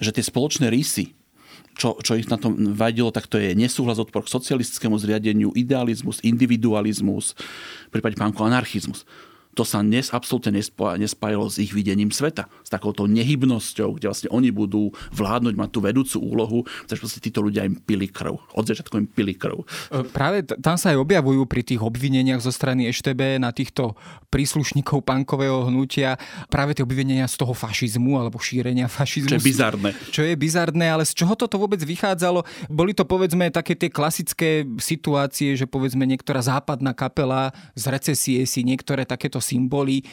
že 0.00 0.10
tie 0.16 0.24
spoločné 0.24 0.72
rysy, 0.72 1.12
čo, 1.76 1.96
čo 2.00 2.16
ich 2.16 2.28
na 2.28 2.36
tom 2.36 2.56
vadilo, 2.76 3.08
tak 3.08 3.28
to 3.28 3.40
je 3.40 3.56
nesúhlas 3.56 3.96
odpor 3.96 4.26
k 4.26 4.32
socialistickému 4.32 4.96
zriadeniu, 5.00 5.48
idealizmus, 5.56 6.20
individualizmus, 6.20 7.32
v 7.88 7.90
prípade 7.92 8.20
pánku 8.20 8.44
anarchizmus 8.44 9.04
to 9.58 9.66
sa 9.66 9.82
dnes 9.82 10.14
absolútne 10.14 10.54
nespájalo 10.54 11.50
s 11.50 11.58
ich 11.58 11.74
videním 11.74 12.14
sveta. 12.14 12.46
S 12.62 12.70
takouto 12.70 13.10
nehybnosťou, 13.10 13.98
kde 13.98 14.06
vlastne 14.06 14.30
oni 14.30 14.54
budú 14.54 14.94
vládnuť, 15.10 15.54
mať 15.58 15.70
tú 15.74 15.80
vedúcu 15.82 16.16
úlohu, 16.22 16.58
takže 16.86 17.02
vlastne 17.02 17.22
títo 17.22 17.42
ľudia 17.42 17.66
im 17.66 17.74
pili 17.74 18.06
krv. 18.06 18.38
Od 18.54 18.64
začiatku 18.64 18.94
im 19.02 19.10
pili 19.10 19.34
krv. 19.34 19.66
E, 19.90 20.06
práve 20.06 20.46
tam 20.46 20.78
sa 20.78 20.94
aj 20.94 21.02
objavujú 21.02 21.42
pri 21.50 21.66
tých 21.66 21.82
obvineniach 21.82 22.38
zo 22.38 22.54
strany 22.54 22.86
EŠTB 22.94 23.42
na 23.42 23.50
týchto 23.50 23.98
príslušníkov 24.30 25.02
pankového 25.02 25.66
hnutia 25.66 26.14
práve 26.46 26.78
tie 26.78 26.86
obvinenia 26.86 27.26
z 27.26 27.42
toho 27.42 27.50
fašizmu 27.50 28.22
alebo 28.22 28.38
šírenia 28.38 28.86
fašizmu. 28.86 29.34
Čo 29.34 29.38
je 29.42 29.48
bizarné. 29.50 29.90
Čo 30.14 30.22
je 30.22 30.34
bizarné, 30.38 30.86
ale 30.86 31.02
z 31.02 31.18
čoho 31.18 31.34
toto 31.34 31.58
vôbec 31.58 31.82
vychádzalo? 31.82 32.46
Boli 32.70 32.94
to 32.94 33.02
povedzme 33.02 33.50
také 33.50 33.74
tie 33.74 33.90
klasické 33.90 34.62
situácie, 34.78 35.58
že 35.58 35.66
povedzme 35.66 36.06
niektorá 36.06 36.38
západná 36.38 36.94
kapela 36.94 37.50
z 37.74 37.90
recesie 37.90 38.46
si 38.46 38.62
niektoré 38.62 39.02
takéto 39.02 39.39
symboly 39.40 40.04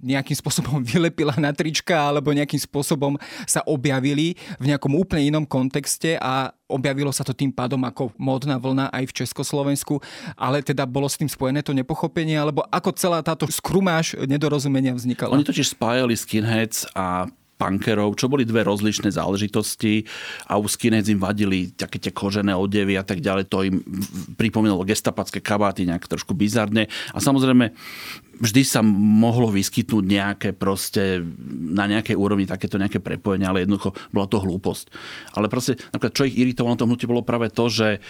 nejakým 0.00 0.36
spôsobom 0.36 0.80
vylepila 0.90 1.36
na 1.36 1.52
trička 1.52 1.94
alebo 1.94 2.32
nejakým 2.32 2.58
spôsobom 2.58 3.20
sa 3.44 3.60
objavili 3.68 4.34
v 4.56 4.72
nejakom 4.72 4.96
úplne 4.96 5.28
inom 5.28 5.44
kontexte 5.44 6.16
a 6.18 6.50
objavilo 6.66 7.12
sa 7.12 7.22
to 7.22 7.36
tým 7.36 7.52
pádom 7.52 7.84
ako 7.84 8.10
módna 8.16 8.56
vlna 8.56 8.88
aj 8.90 9.04
v 9.12 9.16
Československu, 9.24 10.00
ale 10.34 10.64
teda 10.64 10.88
bolo 10.88 11.06
s 11.06 11.20
tým 11.20 11.28
spojené 11.28 11.60
to 11.60 11.76
nepochopenie, 11.76 12.38
alebo 12.38 12.64
ako 12.70 12.90
celá 12.96 13.20
táto 13.20 13.44
skrumáž 13.50 14.16
nedorozumenia 14.24 14.94
vznikala? 14.94 15.34
Oni 15.36 15.46
totiž 15.46 15.74
spájali 15.74 16.14
skinheads 16.14 16.88
a 16.94 17.26
punkerov, 17.60 18.16
čo 18.16 18.32
boli 18.32 18.48
dve 18.48 18.64
rozličné 18.64 19.12
záležitosti 19.12 20.08
a 20.48 20.56
u 20.56 20.64
skinheads 20.64 21.12
im 21.12 21.20
vadili 21.20 21.68
také 21.76 22.00
tie 22.00 22.08
kožené 22.08 22.56
odevy 22.56 22.96
a 22.96 23.04
tak 23.04 23.20
ďalej. 23.20 23.44
To 23.52 23.60
im 23.60 23.84
pripomínalo 24.40 24.88
gestapacké 24.88 25.44
kabáty 25.44 25.84
nejak 25.84 26.08
trošku 26.08 26.32
bizarne. 26.32 26.88
A 27.12 27.20
samozrejme 27.20 27.76
vždy 28.40 28.62
sa 28.64 28.80
mohlo 28.82 29.52
vyskytnúť 29.52 30.04
nejaké 30.04 30.48
proste 30.56 31.20
na 31.70 31.84
nejakej 31.84 32.16
úrovni 32.16 32.48
takéto 32.48 32.80
nejaké 32.80 32.98
prepojenie, 32.98 33.44
ale 33.44 33.68
jednoducho 33.68 33.92
bola 34.10 34.26
to 34.26 34.40
hlúposť. 34.40 34.88
Ale 35.36 35.52
proste, 35.52 35.76
napríklad, 35.92 36.16
čo 36.16 36.26
ich 36.26 36.40
iritovalo 36.40 36.74
na 36.74 36.80
tom 36.80 36.88
hnutí, 36.88 37.04
bolo 37.04 37.20
práve 37.20 37.52
to, 37.52 37.68
že 37.68 38.00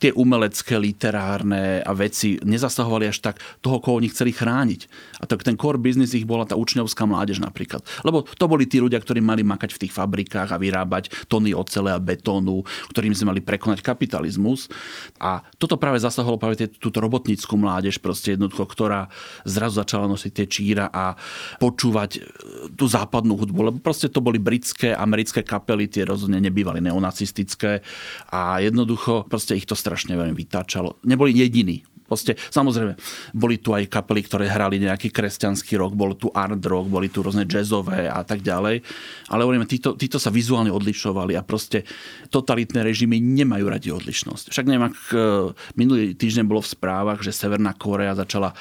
tie 0.00 0.10
umelecké, 0.10 0.80
literárne 0.80 1.84
a 1.84 1.92
veci 1.92 2.40
nezasahovali 2.40 3.08
až 3.08 3.20
tak 3.20 3.36
toho, 3.60 3.78
koho 3.78 4.00
oni 4.00 4.10
chceli 4.10 4.32
chrániť. 4.32 4.80
A 5.20 5.28
tak 5.28 5.44
ten 5.44 5.54
core 5.54 5.78
business 5.78 6.16
ich 6.16 6.26
bola 6.26 6.48
tá 6.48 6.56
učňovská 6.58 7.04
mládež 7.04 7.40
napríklad. 7.40 7.84
Lebo 8.02 8.24
to 8.24 8.44
boli 8.48 8.64
tí 8.64 8.80
ľudia, 8.80 8.98
ktorí 8.98 9.20
mali 9.20 9.44
makať 9.46 9.76
v 9.76 9.80
tých 9.86 9.92
fabrikách 9.94 10.50
a 10.50 10.60
vyrábať 10.60 11.28
tony 11.28 11.52
ocele 11.52 11.92
a 11.92 12.00
betónu, 12.00 12.64
ktorým 12.90 13.14
sme 13.14 13.36
mali 13.36 13.40
prekonať 13.44 13.84
kapitalizmus. 13.84 14.72
A 15.20 15.44
toto 15.60 15.76
práve 15.76 16.00
zasahovalo 16.00 16.40
práve 16.40 16.68
túto 16.68 16.98
robotníckú 17.00 17.54
mládež, 17.56 18.00
proste 18.00 18.34
jednoducho, 18.34 18.66
ktorá 18.66 19.12
zrazu 19.46 19.73
začala 19.74 20.06
nosiť 20.06 20.32
tie 20.32 20.46
číra 20.46 20.86
a 20.94 21.18
počúvať 21.58 22.10
e, 22.16 22.20
tú 22.78 22.86
západnú 22.86 23.34
hudbu, 23.34 23.60
lebo 23.74 23.78
proste 23.82 24.06
to 24.06 24.22
boli 24.22 24.38
britské, 24.38 24.94
americké 24.94 25.42
kapely, 25.42 25.90
tie 25.90 26.06
rozhodne 26.06 26.38
nebývali 26.38 26.78
neonacistické 26.78 27.82
a 28.30 28.62
jednoducho 28.62 29.26
proste 29.26 29.58
ich 29.58 29.66
to 29.66 29.74
strašne 29.74 30.14
veľmi 30.14 30.38
vytáčalo. 30.38 31.02
Neboli 31.02 31.34
jediní, 31.34 31.82
Proste, 32.04 32.36
samozrejme, 32.36 33.00
boli 33.32 33.56
tu 33.64 33.72
aj 33.72 33.88
kapely, 33.88 34.20
ktoré 34.28 34.44
hrali 34.44 34.76
nejaký 34.76 35.08
kresťanský 35.08 35.80
rok, 35.80 35.96
bol 35.96 36.12
tu 36.12 36.28
art 36.36 36.60
rock, 36.60 36.92
boli 36.92 37.08
tu 37.08 37.24
rôzne 37.24 37.48
jazzové 37.48 38.12
a 38.12 38.20
tak 38.20 38.44
ďalej. 38.44 38.84
Ale 39.32 39.40
hovoríme, 39.40 39.64
títo, 39.64 39.96
títo 39.96 40.20
sa 40.20 40.28
vizuálne 40.28 40.68
odlišovali 40.68 41.32
a 41.32 41.40
proste 41.40 41.88
totalitné 42.28 42.84
režimy 42.84 43.16
nemajú 43.16 43.64
radi 43.72 43.88
odlišnosť. 43.88 44.52
Však 44.52 44.68
neviem, 44.68 44.92
ak 44.92 44.96
e, 45.10 45.16
minulý 45.80 46.12
týždeň 46.12 46.44
bolo 46.44 46.60
v 46.60 46.72
správach, 46.76 47.24
že 47.24 47.32
Severná 47.32 47.72
Korea 47.72 48.12
začala 48.12 48.52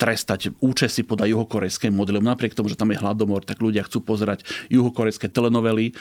trestať 0.00 0.56
účesy 0.60 1.04
podľa 1.04 1.36
juhokorejskej 1.36 1.92
modelu. 1.92 2.20
Napriek 2.24 2.56
tomu, 2.56 2.72
že 2.72 2.80
tam 2.80 2.92
je 2.92 3.00
hladomor, 3.00 3.44
tak 3.44 3.60
ľudia 3.60 3.84
chcú 3.84 4.04
pozerať 4.04 4.44
juhokorejské 4.72 5.28
telenovely 5.28 5.96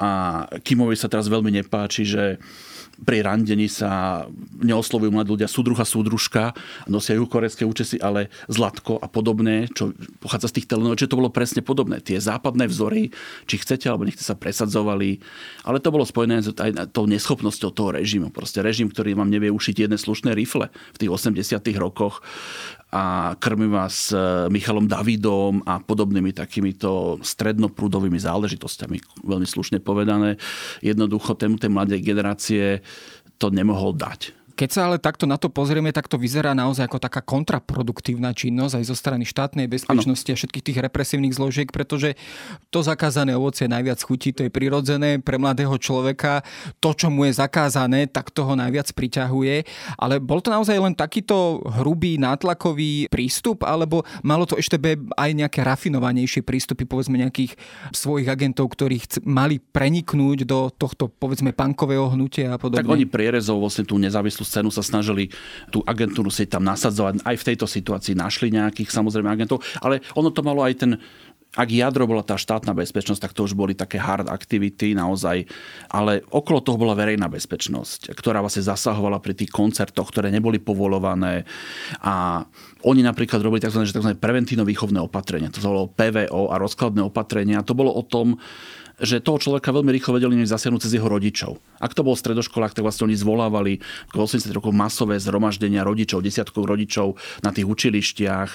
a 0.00 0.44
Kimovi 0.64 0.96
sa 0.98 1.10
teraz 1.10 1.28
veľmi 1.28 1.52
nepáči, 1.62 2.02
že 2.02 2.40
pri 3.02 3.24
randení 3.24 3.66
sa 3.66 4.24
neoslovujú 4.62 5.10
mladí 5.10 5.34
ľudia 5.34 5.50
súdruha, 5.50 5.82
súdružka, 5.82 6.54
nosia 6.86 7.18
korejské 7.18 7.66
účesy, 7.66 7.98
ale 7.98 8.30
zlatko 8.46 9.00
a 9.00 9.08
podobné, 9.08 9.66
čo 9.72 9.96
pochádza 10.22 10.52
z 10.52 10.56
tých 10.60 10.68
telenov, 10.70 11.00
že 11.00 11.10
to 11.10 11.18
bolo 11.18 11.32
presne 11.32 11.64
podobné. 11.64 11.98
Tie 11.98 12.20
západné 12.20 12.68
vzory, 12.68 13.10
či 13.48 13.56
chcete 13.58 13.88
alebo 13.90 14.06
nechcete 14.06 14.28
sa 14.28 14.38
presadzovali, 14.38 15.18
ale 15.66 15.82
to 15.82 15.90
bolo 15.90 16.06
spojené 16.06 16.44
aj 16.44 16.94
tou 16.94 17.08
neschopnosťou 17.08 17.70
toho 17.74 17.90
režimu. 17.96 18.30
Proste 18.30 18.62
režim, 18.62 18.92
ktorý 18.92 19.18
vám 19.18 19.32
nevie 19.32 19.50
ušiť 19.50 19.88
jedné 19.88 19.98
slušné 19.98 20.36
rifle 20.36 20.70
v 20.94 21.00
tých 21.00 21.10
80 21.10 21.58
rokoch 21.80 22.22
a 22.92 23.32
krmi 23.40 23.72
vás 23.72 24.12
Michalom 24.52 24.84
Davidom 24.84 25.64
a 25.64 25.80
podobnými 25.80 26.36
takýmito 26.36 27.16
strednoprúdovými 27.24 28.20
záležitosťami, 28.20 29.24
veľmi 29.24 29.48
slušne 29.48 29.80
povedané. 29.80 30.36
Jednoducho 30.84 31.32
tému 31.32 31.56
tej 31.56 31.72
mladej 31.72 32.04
generácie 32.04 32.84
to 33.40 33.48
nemohol 33.48 33.96
dať. 33.96 34.36
Keď 34.52 34.68
sa 34.70 34.80
ale 34.86 35.00
takto 35.00 35.24
na 35.24 35.40
to 35.40 35.48
pozrieme, 35.48 35.90
tak 35.90 36.06
to 36.06 36.20
vyzerá 36.20 36.52
naozaj 36.52 36.86
ako 36.86 37.00
taká 37.00 37.24
kontraproduktívna 37.24 38.36
činnosť 38.36 38.78
aj 38.78 38.84
zo 38.84 38.96
strany 38.96 39.24
štátnej 39.24 39.66
bezpečnosti 39.66 40.28
ano. 40.28 40.36
a 40.36 40.38
všetkých 40.38 40.66
tých 40.70 40.78
represívnych 40.84 41.34
zložiek, 41.34 41.68
pretože 41.72 42.14
to 42.68 42.84
zakázané 42.84 43.32
ovocie 43.32 43.66
najviac 43.66 43.98
chutí, 44.04 44.36
to 44.36 44.44
je 44.46 44.52
prirodzené 44.52 45.18
pre 45.18 45.40
mladého 45.40 45.74
človeka. 45.80 46.44
To, 46.84 46.92
čo 46.92 47.08
mu 47.08 47.24
je 47.24 47.32
zakázané, 47.32 48.06
tak 48.06 48.30
toho 48.30 48.52
najviac 48.52 48.92
priťahuje. 48.92 49.64
Ale 49.96 50.20
bol 50.20 50.44
to 50.44 50.52
naozaj 50.52 50.76
len 50.76 50.92
takýto 50.92 51.64
hrubý, 51.80 52.20
nátlakový 52.20 53.08
prístup, 53.08 53.64
alebo 53.64 54.04
malo 54.20 54.44
to 54.44 54.60
ešte 54.60 54.76
aj 55.16 55.30
nejaké 55.32 55.64
rafinovanejšie 55.64 56.44
prístupy, 56.44 56.84
povedzme 56.84 57.16
nejakých 57.16 57.56
svojich 57.90 58.28
agentov, 58.28 58.70
ktorí 58.76 59.00
mali 59.24 59.58
preniknúť 59.58 60.44
do 60.44 60.68
tohto, 60.70 61.08
povedzme, 61.08 61.56
pankového 61.56 62.12
hnutia 62.12 62.54
a 62.54 62.58
podobne? 62.60 62.84
Tak 62.84 62.94
oni 62.94 63.06
prierezov 63.08 63.62
vlastne 63.62 63.88
tú 63.88 63.96
nezávislú 63.96 64.41
tú 64.42 64.44
scénu 64.44 64.74
sa 64.74 64.82
snažili 64.82 65.30
tú 65.70 65.86
agentúru 65.86 66.34
si 66.34 66.50
tam 66.50 66.66
nasadzovať. 66.66 67.22
Aj 67.22 67.38
v 67.38 67.46
tejto 67.46 67.70
situácii 67.70 68.18
našli 68.18 68.50
nejakých 68.50 68.90
samozrejme 68.90 69.30
agentov, 69.30 69.62
ale 69.78 70.02
ono 70.18 70.34
to 70.34 70.42
malo 70.42 70.66
aj 70.66 70.74
ten 70.82 70.98
ak 71.52 71.68
jadro 71.68 72.08
bola 72.08 72.24
tá 72.24 72.40
štátna 72.40 72.72
bezpečnosť, 72.72 73.20
tak 73.20 73.36
to 73.36 73.44
už 73.44 73.52
boli 73.52 73.76
také 73.76 74.00
hard 74.00 74.32
activity 74.32 74.96
naozaj, 74.96 75.44
ale 75.92 76.24
okolo 76.32 76.64
toho 76.64 76.80
bola 76.80 76.96
verejná 76.96 77.28
bezpečnosť, 77.28 78.16
ktorá 78.16 78.40
vlastne 78.40 78.64
zasahovala 78.64 79.20
pri 79.20 79.36
tých 79.36 79.52
koncertoch, 79.52 80.08
ktoré 80.08 80.32
neboli 80.32 80.56
povolované 80.56 81.44
a 82.00 82.40
oni 82.88 83.04
napríklad 83.04 83.44
robili 83.44 83.60
tzv. 83.60 83.84
tzv. 83.84 84.16
preventívno-výchovné 84.16 84.96
opatrenia, 85.04 85.52
to 85.52 85.60
bolo 85.60 85.92
PVO 85.92 86.48
a 86.48 86.56
rozkladné 86.56 87.04
opatrenia. 87.04 87.60
To 87.68 87.76
bolo 87.76 87.92
o 87.92 88.00
tom, 88.00 88.40
že 89.00 89.24
toho 89.24 89.40
človeka 89.40 89.72
veľmi 89.72 89.90
rýchlo 89.94 90.18
vedeli 90.18 90.44
zasiahnuť 90.44 90.82
cez 90.84 90.92
jeho 90.98 91.08
rodičov. 91.08 91.56
Ak 91.80 91.96
to 91.96 92.04
bol 92.04 92.18
stredoškolák, 92.18 92.76
tak 92.76 92.84
vlastne 92.84 93.08
oni 93.08 93.16
zvolávali 93.16 93.80
v 94.12 94.14
80 94.14 94.52
rokov 94.52 94.74
masové 94.76 95.16
zhromaždenia 95.16 95.86
rodičov, 95.86 96.20
desiatkov 96.20 96.68
rodičov 96.68 97.16
na 97.40 97.50
tých 97.50 97.66
učilištiach, 97.66 98.50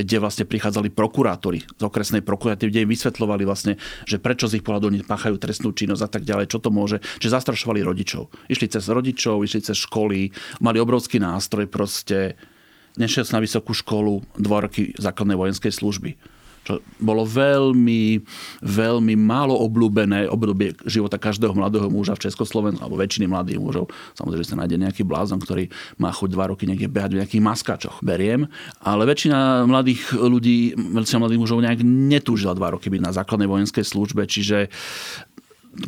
kde 0.00 0.16
vlastne 0.18 0.44
prichádzali 0.48 0.90
prokurátori 0.94 1.62
z 1.62 1.82
okresnej 1.82 2.24
prokuratúry, 2.24 2.72
kde 2.72 2.84
im 2.86 2.90
vysvetľovali 2.90 3.42
vlastne, 3.44 3.76
že 4.08 4.16
prečo 4.22 4.48
z 4.48 4.60
ich 4.60 4.64
pohľadu 4.64 5.04
páchajú 5.04 5.36
trestnú 5.36 5.74
činnosť 5.74 6.02
a 6.06 6.10
tak 6.10 6.22
ďalej, 6.24 6.50
čo 6.50 6.58
to 6.62 6.72
môže, 6.72 7.02
že 7.20 7.32
zastrašovali 7.32 7.84
rodičov. 7.84 8.32
Išli 8.48 8.66
cez 8.70 8.84
rodičov, 8.88 9.44
išli 9.44 9.60
cez 9.62 9.76
školy, 9.76 10.32
mali 10.62 10.78
obrovský 10.80 11.20
nástroj 11.20 11.68
proste, 11.68 12.34
nešiel 12.96 13.24
na 13.32 13.40
vysokú 13.40 13.72
školu, 13.72 14.24
dva 14.36 14.64
roky 14.66 14.92
základnej 14.98 15.38
vojenskej 15.38 15.72
služby 15.72 16.31
čo 16.62 16.78
bolo 17.02 17.26
veľmi, 17.26 18.22
veľmi 18.62 19.14
málo 19.18 19.58
obľúbené 19.66 20.30
obdobie 20.30 20.78
života 20.86 21.18
každého 21.18 21.50
mladého 21.58 21.90
muža 21.90 22.14
v 22.14 22.30
Československu, 22.30 22.78
alebo 22.78 23.02
väčšiny 23.02 23.26
mladých 23.26 23.58
mužov. 23.58 23.90
Samozrejme, 24.14 24.42
že 24.46 24.50
sa 24.54 24.60
nájde 24.62 24.76
nejaký 24.78 25.02
blázon, 25.02 25.42
ktorý 25.42 25.66
má 25.98 26.14
chuť 26.14 26.28
dva 26.30 26.54
roky 26.54 26.70
niekde 26.70 26.86
behať 26.86 27.10
v 27.14 27.18
nejakých 27.22 27.42
maskačoch. 27.42 27.96
Beriem. 28.06 28.46
Ale 28.78 29.02
väčšina 29.10 29.66
mladých 29.66 30.14
ľudí, 30.14 30.78
väčšina 30.78 31.26
mladých 31.26 31.42
mužov 31.42 31.58
nejak 31.66 31.82
netúžila 31.82 32.54
dva 32.54 32.78
roky 32.78 32.86
byť 32.86 33.00
na 33.02 33.10
základnej 33.10 33.50
vojenskej 33.50 33.82
službe, 33.82 34.22
čiže 34.30 34.70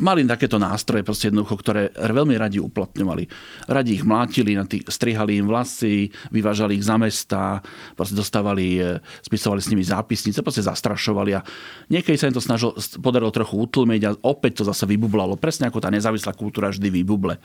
mali 0.01 0.25
takéto 0.25 0.57
nástroje, 0.57 1.05
proste 1.05 1.29
jednoducho, 1.29 1.61
ktoré 1.61 1.93
veľmi 1.93 2.33
radi 2.35 2.57
uplatňovali. 2.57 3.23
Radi 3.69 3.91
ich 4.01 4.03
mlátili, 4.03 4.57
strihali 4.89 5.37
im 5.37 5.45
vlasy, 5.45 6.09
vyvážali 6.33 6.81
ich 6.81 6.85
za 6.85 6.97
mesta, 6.97 7.61
proste 7.93 8.17
dostávali, 8.17 8.81
e, 8.81 8.97
spisovali 9.21 9.61
s 9.61 9.69
nimi 9.69 9.85
zápisnice, 9.85 10.41
proste 10.41 10.65
zastrašovali 10.65 11.31
a 11.37 11.45
niekedy 11.93 12.17
sa 12.17 12.25
im 12.25 12.35
to 12.35 12.41
snažilo, 12.41 12.73
podarilo 12.97 13.29
trochu 13.29 13.61
utlmiť 13.61 14.01
a 14.09 14.11
opäť 14.25 14.61
to 14.61 14.63
zase 14.65 14.89
vybublalo. 14.89 15.37
Presne 15.37 15.69
ako 15.69 15.77
tá 15.77 15.93
nezávislá 15.93 16.33
kultúra 16.33 16.73
vždy 16.73 16.89
vybuble. 16.89 17.37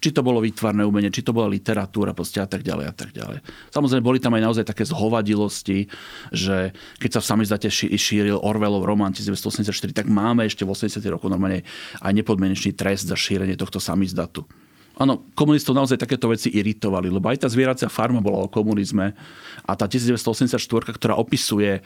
Či 0.00 0.16
to 0.16 0.24
bolo 0.24 0.40
výtvarné 0.40 0.88
umenie, 0.88 1.12
či 1.12 1.20
to 1.20 1.36
bola 1.36 1.52
literatúra 1.52 2.16
proste 2.16 2.40
a 2.40 2.48
tak 2.48 2.64
ďalej 2.64 2.86
a 2.88 2.94
tak 2.96 3.12
ďalej. 3.12 3.44
Samozrejme, 3.68 4.00
boli 4.00 4.18
tam 4.18 4.32
aj 4.32 4.42
naozaj 4.48 4.64
také 4.64 4.88
zhovadilosti, 4.88 5.92
že 6.32 6.72
keď 6.96 7.10
sa 7.16 7.20
v 7.20 7.26
samizdate 7.36 7.68
šíril 7.68 8.40
Orwellov 8.40 8.88
román 8.88 9.12
1984, 9.12 9.92
tak 9.92 10.08
máme 10.08 10.48
ešte 10.48 10.64
v 10.64 10.72
80. 10.72 11.04
roku 11.12 11.28
normálne 11.28 11.62
aj 12.00 12.12
nepodmienečný 12.12 12.72
trest 12.74 13.08
za 13.08 13.16
šírenie 13.16 13.58
tohto 13.58 13.82
samizdatu. 13.82 14.44
Áno, 15.00 15.24
komunistov 15.32 15.72
naozaj 15.72 15.96
takéto 15.96 16.28
veci 16.28 16.52
iritovali, 16.52 17.08
lebo 17.08 17.24
aj 17.32 17.42
tá 17.42 17.48
zvieracia 17.48 17.88
farma 17.88 18.20
bola 18.20 18.44
o 18.44 18.52
komunizme 18.52 19.16
a 19.64 19.72
tá 19.72 19.88
1984, 19.88 20.60
ktorá 21.00 21.16
opisuje 21.16 21.80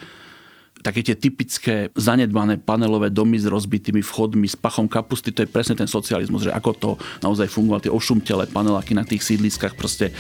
také 0.85 1.01
tie 1.01 1.17
typické 1.17 1.89
zanedbané 1.97 2.61
panelové 2.61 3.09
domy 3.09 3.41
s 3.41 3.49
rozbitými 3.49 4.05
vchodmi, 4.05 4.45
s 4.45 4.59
pachom 4.59 4.85
kapusty, 4.85 5.33
to 5.33 5.47
je 5.47 5.49
presne 5.49 5.79
ten 5.79 5.89
socializmus, 5.89 6.51
že 6.51 6.53
ako 6.53 6.71
to 6.77 6.91
naozaj 7.25 7.49
fungovalo, 7.49 7.85
tie 7.89 7.95
ošumtele 7.95 8.51
paneláky 8.53 8.93
na 8.93 9.07
tých 9.07 9.25
sídliskách, 9.25 9.79
proste 9.79 10.13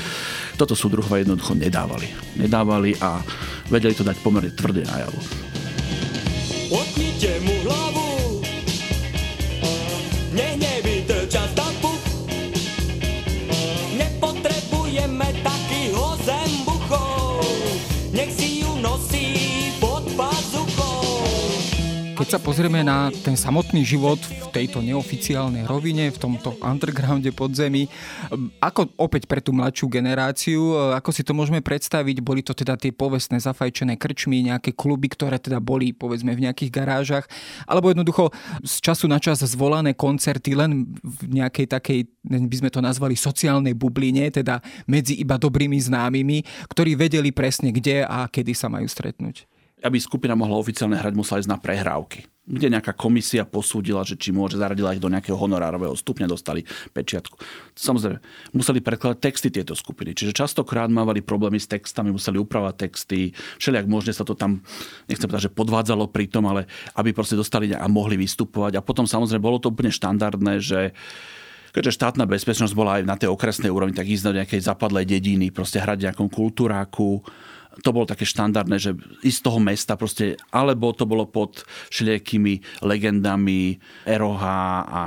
toto 0.56 0.72
sú 0.72 0.88
druhova 0.88 1.20
jednoducho 1.20 1.52
nedávali. 1.52 2.08
Nedávali 2.40 2.96
a 3.02 3.20
vedeli 3.68 3.92
to 3.92 4.06
dať 4.06 4.16
pomerne 4.24 4.54
tvrdé 4.54 4.88
najavo. 4.88 5.20
Otnite 6.72 7.30
mu 7.44 7.54
hlavu 7.68 8.05
Keď 22.26 22.42
sa 22.42 22.42
pozrieme 22.42 22.82
na 22.82 23.14
ten 23.22 23.38
samotný 23.38 23.86
život 23.86 24.18
v 24.18 24.50
tejto 24.50 24.82
neoficiálnej 24.82 25.62
rovine, 25.62 26.10
v 26.10 26.18
tomto 26.18 26.58
undergrounde 26.58 27.30
podzemí, 27.30 27.86
ako 28.58 28.90
opäť 28.98 29.30
pre 29.30 29.38
tú 29.38 29.54
mladšiu 29.54 29.86
generáciu, 29.86 30.74
ako 30.90 31.14
si 31.14 31.22
to 31.22 31.38
môžeme 31.38 31.62
predstaviť, 31.62 32.18
boli 32.26 32.42
to 32.42 32.50
teda 32.50 32.74
tie 32.74 32.90
povestné 32.90 33.38
zafajčené 33.38 33.94
krčmy, 33.94 34.42
nejaké 34.42 34.74
kluby, 34.74 35.06
ktoré 35.06 35.38
teda 35.38 35.62
boli 35.62 35.94
povedzme 35.94 36.34
v 36.34 36.50
nejakých 36.50 36.74
garážach, 36.74 37.30
alebo 37.62 37.94
jednoducho 37.94 38.34
z 38.66 38.74
času 38.82 39.06
na 39.06 39.22
čas 39.22 39.46
zvolané 39.46 39.94
koncerty 39.94 40.58
len 40.58 40.98
v 41.06 41.30
nejakej 41.30 41.78
takej, 41.78 42.10
by 42.26 42.56
sme 42.58 42.74
to 42.74 42.82
nazvali 42.82 43.14
sociálnej 43.14 43.78
bubline, 43.78 44.34
teda 44.34 44.58
medzi 44.90 45.14
iba 45.14 45.38
dobrými 45.38 45.78
známymi, 45.78 46.42
ktorí 46.74 46.98
vedeli 46.98 47.30
presne 47.30 47.70
kde 47.70 48.02
a 48.02 48.26
kedy 48.26 48.50
sa 48.50 48.66
majú 48.66 48.90
stretnúť 48.90 49.46
aby 49.84 49.98
skupina 50.00 50.32
mohla 50.32 50.56
oficiálne 50.56 50.96
hrať, 50.96 51.12
musela 51.12 51.40
ísť 51.42 51.52
na 51.52 51.60
prehrávky 51.60 52.24
kde 52.46 52.70
nejaká 52.70 52.94
komisia 52.94 53.42
posúdila, 53.42 54.06
že 54.06 54.14
či 54.14 54.30
môže 54.30 54.54
zaradila 54.54 54.94
ich 54.94 55.02
do 55.02 55.10
nejakého 55.10 55.34
honorárového 55.34 55.98
stupňa, 55.98 56.30
dostali 56.30 56.62
pečiatku. 56.94 57.34
Samozrejme, 57.74 58.22
museli 58.54 58.78
prekladať 58.78 59.18
texty 59.18 59.48
tieto 59.50 59.74
skupiny, 59.74 60.14
čiže 60.14 60.30
častokrát 60.30 60.86
mávali 60.86 61.26
problémy 61.26 61.58
s 61.58 61.66
textami, 61.66 62.14
museli 62.14 62.38
upravať 62.38 62.74
texty, 62.78 63.34
všelijak 63.58 63.90
možne 63.90 64.14
sa 64.14 64.22
to 64.22 64.38
tam, 64.38 64.62
nechcem 65.10 65.26
povedať, 65.26 65.50
že 65.50 65.56
podvádzalo 65.58 66.06
pri 66.14 66.30
tom, 66.30 66.46
ale 66.46 66.70
aby 66.94 67.10
proste 67.10 67.34
dostali 67.34 67.74
a 67.74 67.86
mohli 67.90 68.14
vystupovať. 68.14 68.78
A 68.78 68.86
potom 68.86 69.10
samozrejme 69.10 69.42
bolo 69.42 69.58
to 69.58 69.74
úplne 69.74 69.90
štandardné, 69.90 70.62
že 70.62 70.94
keďže 71.74 71.98
štátna 71.98 72.30
bezpečnosť 72.30 72.78
bola 72.78 73.02
aj 73.02 73.10
na 73.10 73.18
tej 73.18 73.28
okresnej 73.34 73.74
úrovni, 73.74 73.92
tak 73.92 74.06
ísť 74.06 74.24
do 74.24 74.36
nejakej 74.38 74.60
zapadlej 74.62 75.04
dediny, 75.04 75.50
proste 75.50 75.82
hrať 75.82 76.08
nejakom 76.08 76.30
kultúráku, 76.30 77.26
to 77.82 77.90
bolo 77.92 78.08
také 78.08 78.24
štandardné, 78.24 78.76
že 78.80 78.96
ísť 79.20 79.38
z 79.40 79.44
toho 79.44 79.58
mesta 79.60 79.94
proste, 80.00 80.40
alebo 80.48 80.96
to 80.96 81.04
bolo 81.04 81.28
pod 81.28 81.64
všelijakými 81.92 82.84
legendami 82.84 83.76
ROH 84.08 84.44
a 84.86 85.02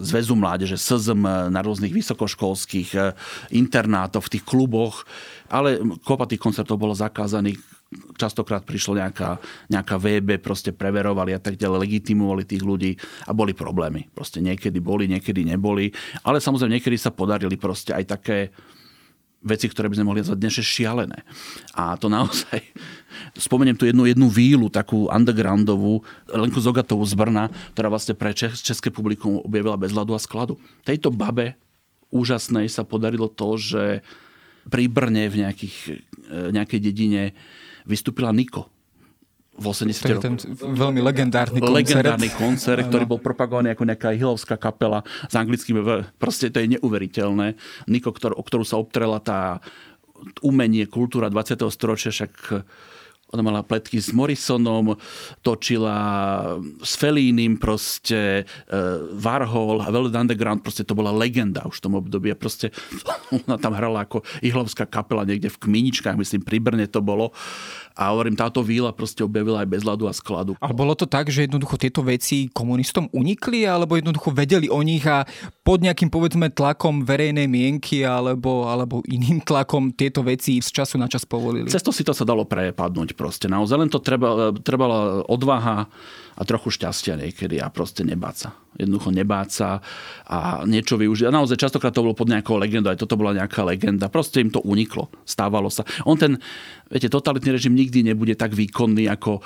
Zväzu 0.00 0.36
mládeže, 0.36 0.80
SZM 0.80 1.52
na 1.52 1.60
rôznych 1.60 1.92
vysokoškolských 1.92 2.90
eh, 2.96 3.12
internátoch, 3.52 4.26
v 4.26 4.32
tých 4.38 4.44
kluboch, 4.48 5.04
ale 5.52 5.78
kopa 6.02 6.26
tých 6.26 6.42
koncertov 6.42 6.80
bolo 6.80 6.96
zakázaných 6.96 7.60
častokrát 8.18 8.66
prišlo 8.66 8.98
nejaká, 8.98 9.38
nejaká 9.70 9.94
VB, 9.94 10.42
proste 10.42 10.74
preverovali 10.74 11.36
a 11.36 11.40
tak 11.40 11.54
ďalej, 11.54 11.86
legitimovali 11.86 12.42
tých 12.42 12.62
ľudí 12.66 12.92
a 13.28 13.30
boli 13.30 13.54
problémy. 13.54 14.10
Proste 14.10 14.42
niekedy 14.42 14.82
boli, 14.82 15.06
niekedy 15.06 15.46
neboli, 15.46 15.94
ale 16.26 16.42
samozrejme 16.42 16.80
niekedy 16.80 16.98
sa 16.98 17.14
podarili 17.14 17.54
proste 17.54 17.94
aj 17.94 18.04
také 18.18 18.38
veci, 19.46 19.70
ktoré 19.70 19.86
by 19.86 19.96
sme 19.96 20.06
mohli 20.10 20.20
nazvať 20.26 20.38
dnes 20.42 20.58
šialené. 20.58 21.18
A 21.78 21.94
to 21.94 22.10
naozaj, 22.10 22.58
spomeniem 23.46 23.78
tu 23.78 23.86
jednu, 23.86 24.04
jednu 24.10 24.26
vílu, 24.26 24.66
takú 24.66 25.06
undergroundovú, 25.06 26.02
Lenku 26.26 26.58
Zogatovú 26.58 27.06
z 27.06 27.14
Brna, 27.14 27.48
ktorá 27.78 27.88
vlastne 27.88 28.18
pre 28.18 28.34
české 28.34 28.90
publikum 28.90 29.40
objavila 29.40 29.78
bez 29.78 29.94
ľadu 29.94 30.12
a 30.12 30.20
skladu. 30.20 30.58
Tejto 30.82 31.14
babe 31.14 31.54
úžasnej 32.10 32.66
sa 32.66 32.82
podarilo 32.82 33.30
to, 33.30 33.54
že 33.54 33.82
pri 34.66 34.90
Brne 34.90 35.30
v 35.30 35.46
nejakých, 35.46 35.76
e, 36.26 36.38
nejakej 36.50 36.80
dedine 36.82 37.22
vystúpila 37.86 38.34
Niko 38.34 38.66
v 39.56 39.64
80 39.64 40.04
to 40.04 40.08
je 40.08 40.16
ten 40.20 40.36
veľmi 40.60 41.00
legendárny 41.00 41.58
koncert. 41.58 41.80
Legendárny 41.80 42.28
koncert, 42.36 42.82
ktorý 42.86 43.04
bol 43.08 43.20
propagovaný 43.20 43.72
ako 43.72 43.84
nejaká 43.88 44.12
hilovská 44.12 44.56
kapela 44.60 45.00
s 45.26 45.34
anglickým 45.34 45.80
Proste 46.20 46.52
to 46.52 46.60
je 46.60 46.76
neuveriteľné. 46.76 47.56
Niko, 47.88 48.12
ktor, 48.12 48.36
o 48.36 48.42
ktorú 48.44 48.68
sa 48.68 48.76
obtrela 48.76 49.16
tá 49.18 49.64
umenie, 50.44 50.84
kultúra 50.88 51.32
20. 51.32 51.60
storočia, 51.72 52.12
však 52.12 52.64
ona 53.34 53.42
mala 53.42 53.66
pletky 53.66 53.98
s 53.98 54.14
Morrisonom, 54.14 54.94
točila 55.42 55.98
s 56.78 56.94
Felínim 56.94 57.58
proste, 57.58 58.46
uh, 58.70 59.02
Warhol 59.18 59.82
a 59.82 59.90
Velvet 59.90 60.14
Underground, 60.14 60.62
proste 60.62 60.86
to 60.86 60.94
bola 60.94 61.10
legenda 61.10 61.66
už 61.66 61.82
v 61.82 61.84
tom 61.90 61.94
období. 61.98 62.30
A 62.30 62.38
proste 62.38 62.70
ona 63.34 63.58
tam 63.58 63.74
hrala 63.74 64.06
ako 64.06 64.22
ihlovská 64.46 64.86
kapela 64.86 65.26
niekde 65.26 65.50
v 65.50 65.58
Kminičkách, 65.58 66.14
myslím, 66.14 66.46
pri 66.46 66.62
Brne 66.62 66.86
to 66.86 67.02
bolo. 67.02 67.34
A 67.96 68.12
hovorím, 68.12 68.36
táto 68.36 68.60
víla 68.60 68.92
proste 68.92 69.24
objavila 69.24 69.64
aj 69.64 69.72
bez 69.72 69.80
ľadu 69.80 70.04
a 70.04 70.12
skladu. 70.12 70.52
Ale 70.60 70.76
bolo 70.76 70.92
to 70.92 71.08
tak, 71.08 71.32
že 71.32 71.48
jednoducho 71.48 71.80
tieto 71.80 72.04
veci 72.04 72.52
komunistom 72.52 73.08
unikli, 73.08 73.64
alebo 73.64 73.96
jednoducho 73.96 74.36
vedeli 74.36 74.68
o 74.68 74.84
nich 74.84 75.00
a 75.08 75.24
pod 75.64 75.80
nejakým 75.80 76.12
povedzme 76.12 76.52
tlakom 76.52 77.08
verejnej 77.08 77.48
mienky 77.48 78.04
alebo, 78.04 78.68
alebo 78.68 79.00
iným 79.08 79.40
tlakom 79.40 79.96
tieto 79.96 80.20
veci 80.20 80.60
z 80.60 80.68
času 80.68 81.00
na 81.00 81.08
čas 81.08 81.24
povolili? 81.24 81.72
Cez 81.72 81.80
to 81.80 81.88
si 81.88 82.04
to 82.04 82.12
sa 82.12 82.28
dalo 82.28 82.44
prepadnúť 82.44 83.16
proste. 83.16 83.48
Naozaj 83.48 83.76
len 83.80 83.88
to 83.88 84.04
treba, 84.04 84.52
trebala 84.60 85.24
odvaha 85.24 85.88
a 86.36 86.42
trochu 86.44 86.68
šťastia 86.76 87.16
niekedy 87.16 87.64
a 87.64 87.72
proste 87.72 88.04
nebáť 88.04 88.36
sa. 88.36 88.48
Jednoducho 88.76 89.10
nebáť 89.12 89.48
sa 89.50 89.68
a 90.28 90.62
niečo 90.68 91.00
využiť. 91.00 91.26
A 91.28 91.36
naozaj 91.36 91.60
častokrát 91.60 91.92
to 91.92 92.04
bolo 92.04 92.16
pod 92.16 92.28
nejakou 92.28 92.60
legendou, 92.60 92.92
aj 92.92 93.00
toto 93.00 93.16
bola 93.18 93.36
nejaká 93.36 93.64
legenda. 93.64 94.12
Proste 94.12 94.44
im 94.44 94.52
to 94.52 94.60
uniklo, 94.62 95.08
stávalo 95.24 95.72
sa. 95.72 95.82
On 96.04 96.14
ten, 96.14 96.36
viete, 96.92 97.08
totalitný 97.08 97.56
režim 97.56 97.74
nikdy 97.74 98.04
nebude 98.04 98.36
tak 98.36 98.52
výkonný 98.52 99.08
ako, 99.10 99.40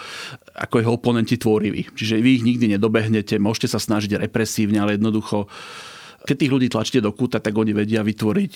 ako 0.55 0.75
jeho 0.83 0.93
oponenti 0.95 1.39
tvoriví. 1.39 1.91
Čiže 1.95 2.19
vy 2.19 2.43
ich 2.43 2.47
nikdy 2.47 2.77
nedobehnete, 2.77 3.39
môžete 3.39 3.71
sa 3.71 3.81
snažiť 3.81 4.19
represívne, 4.19 4.83
ale 4.83 4.99
jednoducho 4.99 5.47
keď 6.25 6.37
tých 6.37 6.53
ľudí 6.53 6.69
tlačíte 6.69 7.01
do 7.01 7.13
kúta, 7.13 7.41
tak 7.41 7.57
oni 7.57 7.73
vedia 7.73 8.05
vytvoriť 8.05 8.53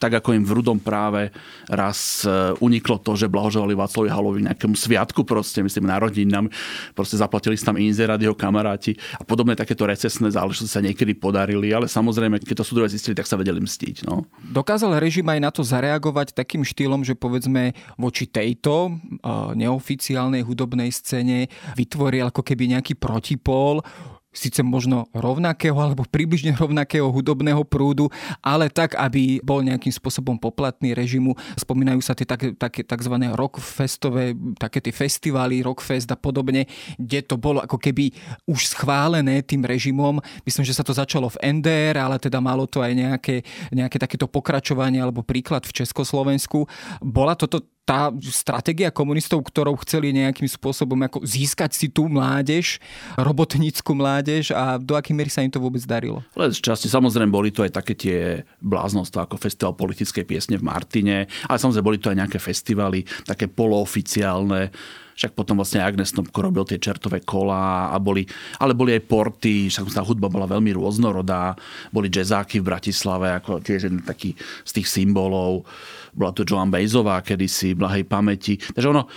tak 0.00 0.24
ako 0.24 0.32
im 0.32 0.44
v 0.44 0.54
rudom 0.56 0.78
práve 0.80 1.28
raz 1.68 2.24
e, 2.24 2.56
uniklo 2.64 2.96
to, 3.00 3.12
že 3.12 3.28
blahoželali 3.28 3.76
Václavi 3.76 4.08
Halovi 4.08 4.40
nejakému 4.48 4.72
sviatku 4.72 5.24
proste, 5.28 5.60
myslím, 5.60 5.92
narodinám, 5.92 6.48
proste 6.96 7.20
zaplatili 7.20 7.58
si 7.60 7.64
tam 7.66 7.76
inzerát 7.76 8.16
jeho 8.16 8.32
kamaráti 8.32 8.96
a 9.20 9.24
podobné 9.24 9.52
takéto 9.52 9.84
recesné 9.84 10.32
záležitosti 10.32 10.72
sa 10.72 10.80
niekedy 10.80 11.12
podarili, 11.12 11.68
ale 11.76 11.92
samozrejme, 11.92 12.40
keď 12.40 12.64
to 12.64 12.68
súdové 12.68 12.88
zistili, 12.88 13.12
tak 13.12 13.28
sa 13.28 13.36
vedeli 13.36 13.60
mstiť. 13.60 14.08
No. 14.08 14.24
Dokázal 14.40 14.96
režim 14.96 15.28
aj 15.28 15.40
na 15.40 15.50
to 15.52 15.60
zareagovať 15.60 16.32
takým 16.32 16.64
štýlom, 16.64 17.04
že 17.04 17.12
povedzme 17.12 17.76
voči 18.00 18.24
tejto 18.24 18.96
uh, 18.96 19.52
neoficiálnej 19.52 20.40
hudobnej 20.40 20.88
scéne 20.88 21.52
vytvoril 21.76 22.32
ako 22.32 22.40
keby 22.40 22.78
nejaký 22.78 22.96
protipól, 22.96 23.84
síce 24.32 24.64
možno 24.64 25.06
rovnakého 25.12 25.76
alebo 25.76 26.08
približne 26.08 26.56
rovnakého 26.56 27.06
hudobného 27.12 27.62
prúdu, 27.68 28.08
ale 28.40 28.72
tak, 28.72 28.96
aby 28.96 29.38
bol 29.44 29.60
nejakým 29.60 29.92
spôsobom 29.92 30.40
poplatný 30.40 30.96
režimu. 30.96 31.36
Spomínajú 31.54 32.00
sa 32.00 32.16
tie 32.16 32.24
také, 32.24 32.56
také 32.56 32.80
tzv. 32.82 33.14
rockfestové, 33.36 34.32
také 34.56 34.80
tie 34.80 34.90
festivály, 34.90 35.60
rockfest 35.60 36.08
a 36.10 36.18
podobne, 36.18 36.64
kde 36.96 37.20
to 37.22 37.36
bolo 37.36 37.60
ako 37.60 37.76
keby 37.76 38.10
už 38.48 38.72
schválené 38.72 39.44
tým 39.44 39.62
režimom. 39.62 40.18
Myslím, 40.48 40.64
že 40.64 40.74
sa 40.74 40.82
to 40.82 40.96
začalo 40.96 41.28
v 41.28 41.60
NDR, 41.60 42.00
ale 42.00 42.16
teda 42.16 42.40
malo 42.40 42.64
to 42.64 42.80
aj 42.80 42.92
nejaké, 42.96 43.44
nejaké 43.70 44.00
takéto 44.00 44.24
pokračovanie 44.26 44.98
alebo 44.98 45.20
príklad 45.20 45.68
v 45.68 45.84
Československu. 45.84 46.64
Bola 47.04 47.36
toto 47.36 47.60
tá 47.82 48.14
stratégia 48.30 48.94
komunistov, 48.94 49.42
ktorou 49.42 49.74
chceli 49.82 50.14
nejakým 50.14 50.46
spôsobom 50.46 50.94
ako 51.02 51.26
získať 51.26 51.74
si 51.74 51.86
tú 51.90 52.06
mládež, 52.06 52.78
robotnícku 53.18 53.90
mládež 53.90 54.54
a 54.54 54.78
do 54.78 54.94
akej 54.94 55.14
miery 55.18 55.30
sa 55.34 55.42
im 55.42 55.50
to 55.50 55.58
vôbec 55.58 55.82
darilo? 55.82 56.22
Len 56.38 56.54
z 56.54 56.62
časti. 56.62 56.86
Samozrejme 56.86 57.34
boli 57.34 57.50
to 57.50 57.66
aj 57.66 57.74
také 57.82 57.98
tie 57.98 58.18
bláznostva 58.62 59.26
ako 59.26 59.34
festival 59.34 59.74
politickej 59.74 60.22
piesne 60.22 60.56
v 60.62 60.66
Martine, 60.66 61.26
ale 61.50 61.58
samozrejme 61.58 61.88
boli 61.90 61.98
to 61.98 62.14
aj 62.14 62.18
nejaké 62.22 62.38
festivaly, 62.38 63.02
také 63.26 63.50
polooficiálne, 63.50 64.70
však 65.12 65.36
potom 65.36 65.60
vlastne 65.60 65.84
Agnes 65.84 66.10
Snopko 66.10 66.38
robil 66.40 66.64
tie 66.64 66.80
čertové 66.80 67.20
kola 67.22 67.92
a 67.92 67.96
boli, 68.00 68.24
ale 68.58 68.72
boli 68.72 68.96
aj 68.96 69.06
porty, 69.06 69.68
však 69.68 69.92
tá 69.92 70.02
hudba 70.02 70.32
bola 70.32 70.48
veľmi 70.48 70.72
rôznorodá, 70.72 71.54
boli 71.92 72.08
jazzáky 72.08 72.62
v 72.62 72.68
Bratislave, 72.72 73.36
ako 73.36 73.60
tiež 73.60 73.90
jeden 73.90 74.02
taký 74.02 74.34
z 74.64 74.70
tých 74.80 74.88
symbolov 74.88 75.68
bola 76.12 76.32
tu 76.36 76.44
Joan 76.44 76.68
Bejzová 76.68 77.20
kedysi, 77.24 77.72
blahej 77.72 78.04
pamäti. 78.04 78.60
Takže 78.60 78.88
ono, 78.92 79.08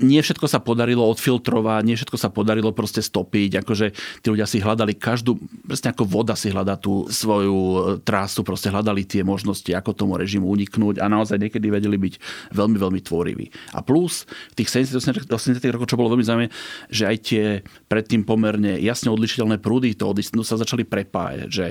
nie 0.00 0.20
všetko 0.24 0.48
sa 0.48 0.58
podarilo 0.64 1.04
odfiltrovať, 1.12 1.82
nie 1.84 1.94
všetko 1.94 2.16
sa 2.16 2.32
podarilo 2.32 2.72
proste 2.72 3.04
stopiť, 3.04 3.60
akože 3.60 3.86
tí 4.24 4.26
ľudia 4.32 4.48
si 4.48 4.58
hľadali 4.58 4.96
každú, 4.96 5.36
presne 5.68 5.92
ako 5.92 6.08
voda 6.08 6.32
si 6.32 6.48
hľadá 6.48 6.80
tú 6.80 7.04
svoju 7.12 7.58
e, 7.60 7.78
trásu, 8.00 8.40
proste 8.40 8.72
hľadali 8.72 9.04
tie 9.04 9.20
možnosti, 9.20 9.68
ako 9.68 9.92
tomu 9.92 10.16
režimu 10.16 10.48
uniknúť 10.48 11.04
a 11.04 11.06
naozaj 11.06 11.36
niekedy 11.36 11.68
vedeli 11.68 12.00
byť 12.00 12.14
veľmi, 12.56 12.76
veľmi 12.80 13.00
tvoriví. 13.04 13.52
A 13.76 13.84
plus 13.84 14.24
v 14.56 14.64
tých 14.64 14.72
70. 14.72 15.28
80. 15.28 15.60
rokoch, 15.76 15.88
čo 15.92 16.00
bolo 16.00 16.16
veľmi 16.16 16.24
zaujímavé, 16.24 16.50
že 16.88 17.04
aj 17.04 17.16
tie 17.20 17.44
predtým 17.86 18.24
pomerne 18.24 18.80
jasne 18.80 19.12
odlišiteľné 19.12 19.60
prúdy 19.60 19.92
toho 19.92 20.16
disidentu 20.16 20.48
sa 20.48 20.56
začali 20.56 20.88
prepájať, 20.88 21.48
že 21.52 21.66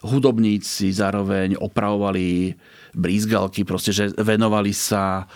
hudobníci 0.00 0.88
zároveň 0.96 1.60
opravovali 1.60 2.56
brízgalky, 2.94 3.62
proste, 3.62 3.94
že 3.94 4.10
venovali 4.18 4.74
sa 4.74 5.26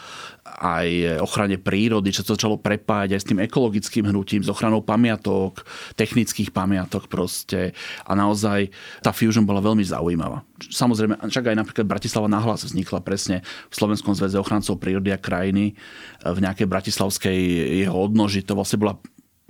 aj 0.45 1.19
ochrane 1.25 1.59
prírody, 1.59 2.15
čo 2.15 2.23
sa 2.23 2.37
začalo 2.37 2.61
prepájať 2.61 3.11
aj 3.17 3.21
s 3.21 3.29
tým 3.33 3.41
ekologickým 3.43 4.05
hnutím, 4.07 4.45
s 4.45 4.53
ochranou 4.53 4.85
pamiatok, 4.85 5.67
technických 5.99 6.55
pamiatok 6.55 7.11
proste. 7.11 7.75
A 8.07 8.13
naozaj 8.15 8.71
tá 9.03 9.11
fusion 9.11 9.43
bola 9.43 9.65
veľmi 9.65 9.83
zaujímavá. 9.83 10.47
Samozrejme, 10.63 11.19
však 11.27 11.51
aj 11.51 11.57
napríklad 11.59 11.87
Bratislava 11.89 12.31
nahlas 12.31 12.63
vznikla 12.63 13.03
presne 13.03 13.43
v 13.73 13.75
Slovenskom 13.75 14.15
zväze 14.15 14.39
ochrancov 14.39 14.79
prírody 14.79 15.11
a 15.11 15.19
krajiny 15.19 15.75
v 16.23 16.39
nejakej 16.39 16.71
bratislavskej 16.71 17.39
jeho 17.83 17.97
odnoži. 17.97 18.47
To 18.47 18.55
vlastne 18.55 18.79
bola 18.79 18.95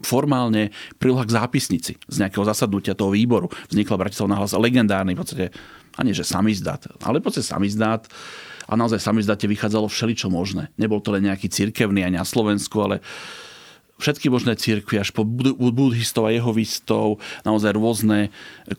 formálne 0.03 0.75
príloha 0.99 1.23
k 1.27 1.37
zápisnici 1.37 1.93
z 1.97 2.17
nejakého 2.19 2.43
zasadnutia 2.49 2.99
toho 2.99 3.14
výboru. 3.14 3.53
Vznikla 3.71 4.01
Bratislava 4.01 4.35
nahlas 4.35 4.57
legendárny 4.57 5.14
v 5.14 5.21
podstate 5.21 5.47
ani 5.98 6.11
že 6.16 6.26
samizdat, 6.26 6.90
ale 7.02 7.22
v 7.22 7.30
podstate 7.30 7.46
samizdat 7.46 8.11
a 8.64 8.72
naozaj 8.74 9.00
samizdate 9.00 9.44
vychádzalo 9.44 9.92
všeličo 9.92 10.33
možné. 10.33 10.72
Nebol 10.80 11.04
to 11.04 11.12
len 11.12 11.28
nejaký 11.28 11.52
cirkevný 11.52 12.00
ani 12.00 12.16
na 12.16 12.24
Slovensku, 12.24 12.80
ale 12.80 13.04
všetky 14.00 14.26
možné 14.33 14.59
cirkvy, 14.59 14.98
až 14.98 15.14
po 15.14 15.22
buddhistov 15.24 16.26
a 16.26 16.35
jehovistov, 16.35 17.22
naozaj 17.46 17.76
rôzne 17.76 18.33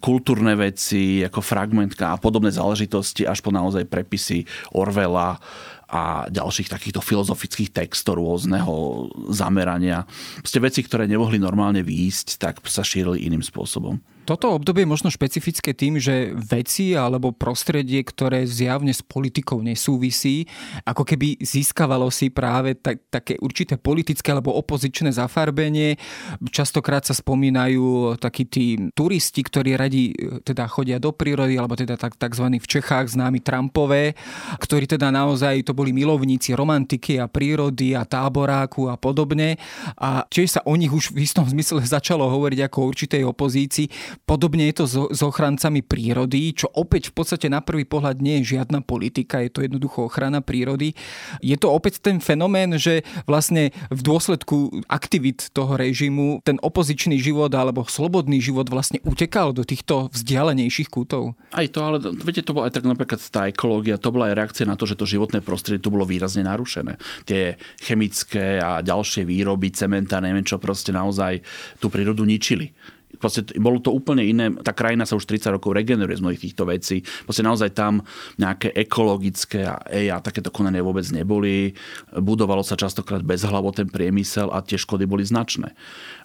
kultúrne 0.04 0.58
veci, 0.58 1.24
ako 1.24 1.40
fragmentka 1.40 2.12
a 2.12 2.20
podobné 2.20 2.52
záležitosti, 2.52 3.24
až 3.24 3.40
po 3.40 3.54
naozaj 3.54 3.88
prepisy 3.88 4.44
Orvela 4.76 5.40
a 5.86 6.26
ďalších 6.34 6.68
takýchto 6.68 7.00
filozofických 7.00 7.70
textov 7.72 8.18
rôzneho 8.18 9.08
zamerania. 9.30 10.04
Proste 10.42 10.60
veci, 10.60 10.82
ktoré 10.82 11.06
nemohli 11.06 11.38
normálne 11.38 11.86
výjsť, 11.86 12.42
tak 12.42 12.54
sa 12.66 12.82
šírili 12.82 13.24
iným 13.30 13.46
spôsobom. 13.46 14.02
Toto 14.26 14.58
obdobie 14.58 14.84
je 14.84 14.90
možno 14.90 15.14
špecifické 15.14 15.78
tým, 15.78 16.02
že 16.02 16.34
veci 16.34 16.98
alebo 16.98 17.30
prostredie, 17.30 18.02
ktoré 18.02 18.50
zjavne 18.50 18.90
s 18.90 19.06
politikou 19.06 19.62
nesúvisí, 19.62 20.50
ako 20.82 21.06
keby 21.06 21.38
získavalo 21.46 22.10
si 22.10 22.34
práve 22.34 22.74
tak, 22.74 23.06
také 23.14 23.38
určité 23.38 23.78
politické 23.78 24.34
alebo 24.34 24.58
opozičné 24.58 25.14
zafarbenie. 25.14 26.02
Častokrát 26.50 27.06
sa 27.06 27.14
spomínajú 27.14 28.18
takí 28.18 28.50
tí 28.50 28.90
turisti, 28.98 29.46
ktorí 29.46 29.78
radi 29.78 30.10
e, 30.10 30.42
teda 30.42 30.66
chodia 30.66 30.98
do 30.98 31.14
prírody, 31.14 31.62
alebo 31.62 31.78
teda 31.78 31.94
tak, 31.94 32.18
tzv. 32.18 32.50
v 32.58 32.68
Čechách 32.68 33.14
známi 33.14 33.46
Trumpové, 33.46 34.18
ktorí 34.58 34.90
teda 34.90 35.14
naozaj 35.14 35.70
to 35.70 35.78
boli 35.78 35.94
milovníci 35.94 36.58
romantiky 36.58 37.22
a 37.22 37.30
prírody 37.30 37.94
a 37.94 38.02
táboráku 38.10 38.90
a 38.90 38.98
podobne. 38.98 39.62
A 40.02 40.26
tiež 40.26 40.58
sa 40.58 40.62
o 40.66 40.74
nich 40.74 40.90
už 40.90 41.14
v 41.14 41.22
istom 41.22 41.46
zmysle 41.46 41.86
začalo 41.96 42.26
hovoriť 42.26 42.60
ako 42.66 42.78
o 42.82 42.90
určitej 42.90 43.22
opozícii. 43.22 44.15
Podobne 44.24 44.72
je 44.72 44.76
to 44.80 44.86
s 45.12 45.22
ochrancami 45.22 45.84
prírody, 45.84 46.56
čo 46.56 46.72
opäť 46.72 47.12
v 47.12 47.20
podstate 47.20 47.52
na 47.52 47.60
prvý 47.60 47.84
pohľad 47.84 48.24
nie 48.24 48.40
je 48.42 48.56
žiadna 48.58 48.80
politika, 48.80 49.44
je 49.44 49.52
to 49.52 49.60
jednoducho 49.68 50.08
ochrana 50.08 50.40
prírody. 50.40 50.96
Je 51.44 51.60
to 51.60 51.68
opäť 51.68 52.00
ten 52.00 52.24
fenomén, 52.24 52.80
že 52.80 53.04
vlastne 53.28 53.76
v 53.92 54.02
dôsledku 54.02 54.88
aktivít 54.88 55.52
toho 55.52 55.76
režimu 55.76 56.40
ten 56.48 56.56
opozičný 56.64 57.20
život 57.20 57.52
alebo 57.52 57.84
slobodný 57.84 58.40
život 58.40 58.72
vlastne 58.72 59.04
utekal 59.04 59.52
do 59.52 59.68
týchto 59.68 60.10
vzdialenejších 60.16 60.88
kútov. 60.88 61.36
Aj 61.52 61.68
to, 61.68 61.80
ale 61.84 62.00
viete, 62.24 62.46
to 62.46 62.56
bola 62.56 62.72
aj 62.72 62.80
tak 62.80 62.86
napríklad 62.88 63.20
tá 63.30 63.50
ekológia, 63.52 64.00
to 64.00 64.14
bola 64.14 64.32
aj 64.32 64.38
reakcia 64.38 64.66
na 64.66 64.80
to, 64.80 64.88
že 64.88 64.98
to 64.98 65.10
životné 65.10 65.44
prostredie 65.44 65.84
tu 65.84 65.92
bolo 65.92 66.08
výrazne 66.08 66.46
narušené. 66.46 66.96
Tie 67.28 67.60
chemické 67.84 68.62
a 68.62 68.80
ďalšie 68.80 69.28
výroby, 69.28 69.74
cementa, 69.74 70.24
neviem 70.24 70.46
čo, 70.46 70.62
proste 70.62 70.94
naozaj 70.94 71.42
tú 71.82 71.90
prírodu 71.90 72.24
ničili 72.24 72.72
proste 73.18 73.44
bolo 73.58 73.82
to 73.82 73.92
úplne 73.92 74.24
iné. 74.24 74.52
Tá 74.62 74.72
krajina 74.72 75.04
sa 75.08 75.18
už 75.18 75.28
30 75.28 75.56
rokov 75.58 75.76
regeneruje 75.76 76.20
z 76.20 76.24
mnohých 76.24 76.44
týchto 76.52 76.64
vecí. 76.68 77.02
Proste 77.24 77.44
naozaj 77.44 77.74
tam 77.74 78.04
nejaké 78.40 78.72
ekologické 78.76 79.66
a 79.66 79.80
EIA 79.88 80.22
takéto 80.22 80.54
konania 80.54 80.86
vôbec 80.86 81.06
neboli. 81.12 81.74
Budovalo 82.14 82.62
sa 82.62 82.80
častokrát 82.80 83.24
bezhlavo 83.24 83.72
ten 83.76 83.90
priemysel 83.90 84.52
a 84.52 84.64
tie 84.64 84.80
škody 84.80 85.08
boli 85.08 85.24
značné. 85.26 85.74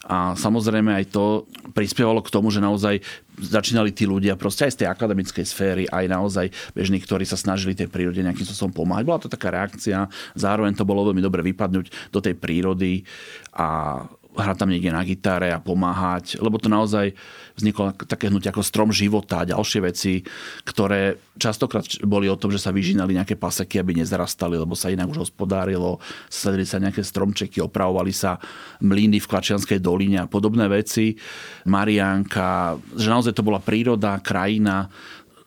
A 0.09 0.33
samozrejme 0.33 0.91
aj 0.97 1.13
to 1.13 1.45
prispievalo 1.77 2.25
k 2.25 2.33
tomu, 2.33 2.49
že 2.49 2.59
naozaj 2.59 2.99
začínali 3.37 3.95
tí 3.95 4.03
ľudia 4.03 4.35
proste 4.35 4.67
aj 4.67 4.73
z 4.75 4.79
tej 4.83 4.87
akademickej 4.91 5.45
sféry, 5.45 5.83
aj 5.87 6.05
naozaj 6.09 6.47
bežní, 6.75 6.99
ktorí 6.99 7.23
sa 7.23 7.39
snažili 7.39 7.77
tej 7.77 7.87
prírode 7.87 8.19
nejakým 8.19 8.43
spôsobom 8.43 8.83
pomáhať. 8.83 9.07
Bola 9.07 9.23
to 9.23 9.31
taká 9.31 9.53
reakcia, 9.53 10.11
zároveň 10.35 10.75
to 10.75 10.83
bolo 10.83 11.07
veľmi 11.09 11.23
dobre 11.23 11.41
vypadnúť 11.45 12.11
do 12.11 12.19
tej 12.19 12.35
prírody 12.37 13.07
a 13.55 14.01
hrať 14.31 14.57
tam 14.63 14.71
niekde 14.71 14.95
na 14.95 15.03
gitare 15.03 15.51
a 15.51 15.59
pomáhať, 15.59 16.39
lebo 16.39 16.55
to 16.55 16.71
naozaj 16.71 17.11
vzniklo 17.59 17.91
také 18.07 18.31
hnutie 18.31 18.47
ako 18.47 18.63
strom 18.63 18.89
života 18.95 19.43
a 19.43 19.49
ďalšie 19.49 19.79
veci, 19.83 20.23
ktoré 20.63 21.19
častokrát 21.35 21.83
boli 22.07 22.31
o 22.31 22.39
tom, 22.39 22.47
že 22.53 22.63
sa 22.63 22.71
vyžínali 22.71 23.11
nejaké 23.11 23.35
paseky, 23.35 23.83
aby 23.83 23.99
nezarastali, 23.99 24.55
lebo 24.55 24.71
sa 24.71 24.87
inak 24.87 25.11
už 25.11 25.27
hospodárilo, 25.27 25.99
sadili 26.31 26.63
sa 26.63 26.79
nejaké 26.79 27.03
stromčeky, 27.03 27.59
opravovali 27.59 28.13
sa 28.15 28.39
mlyny 28.79 29.19
v 29.19 29.29
Klačianskej 29.29 29.83
doline 29.83 30.23
a 30.23 30.31
podobné 30.31 30.71
veci. 30.71 31.19
Marianka, 31.67 32.79
že 32.95 33.11
naozaj 33.11 33.35
to 33.35 33.43
bola 33.43 33.59
príroda, 33.59 34.23
krajina, 34.23 34.87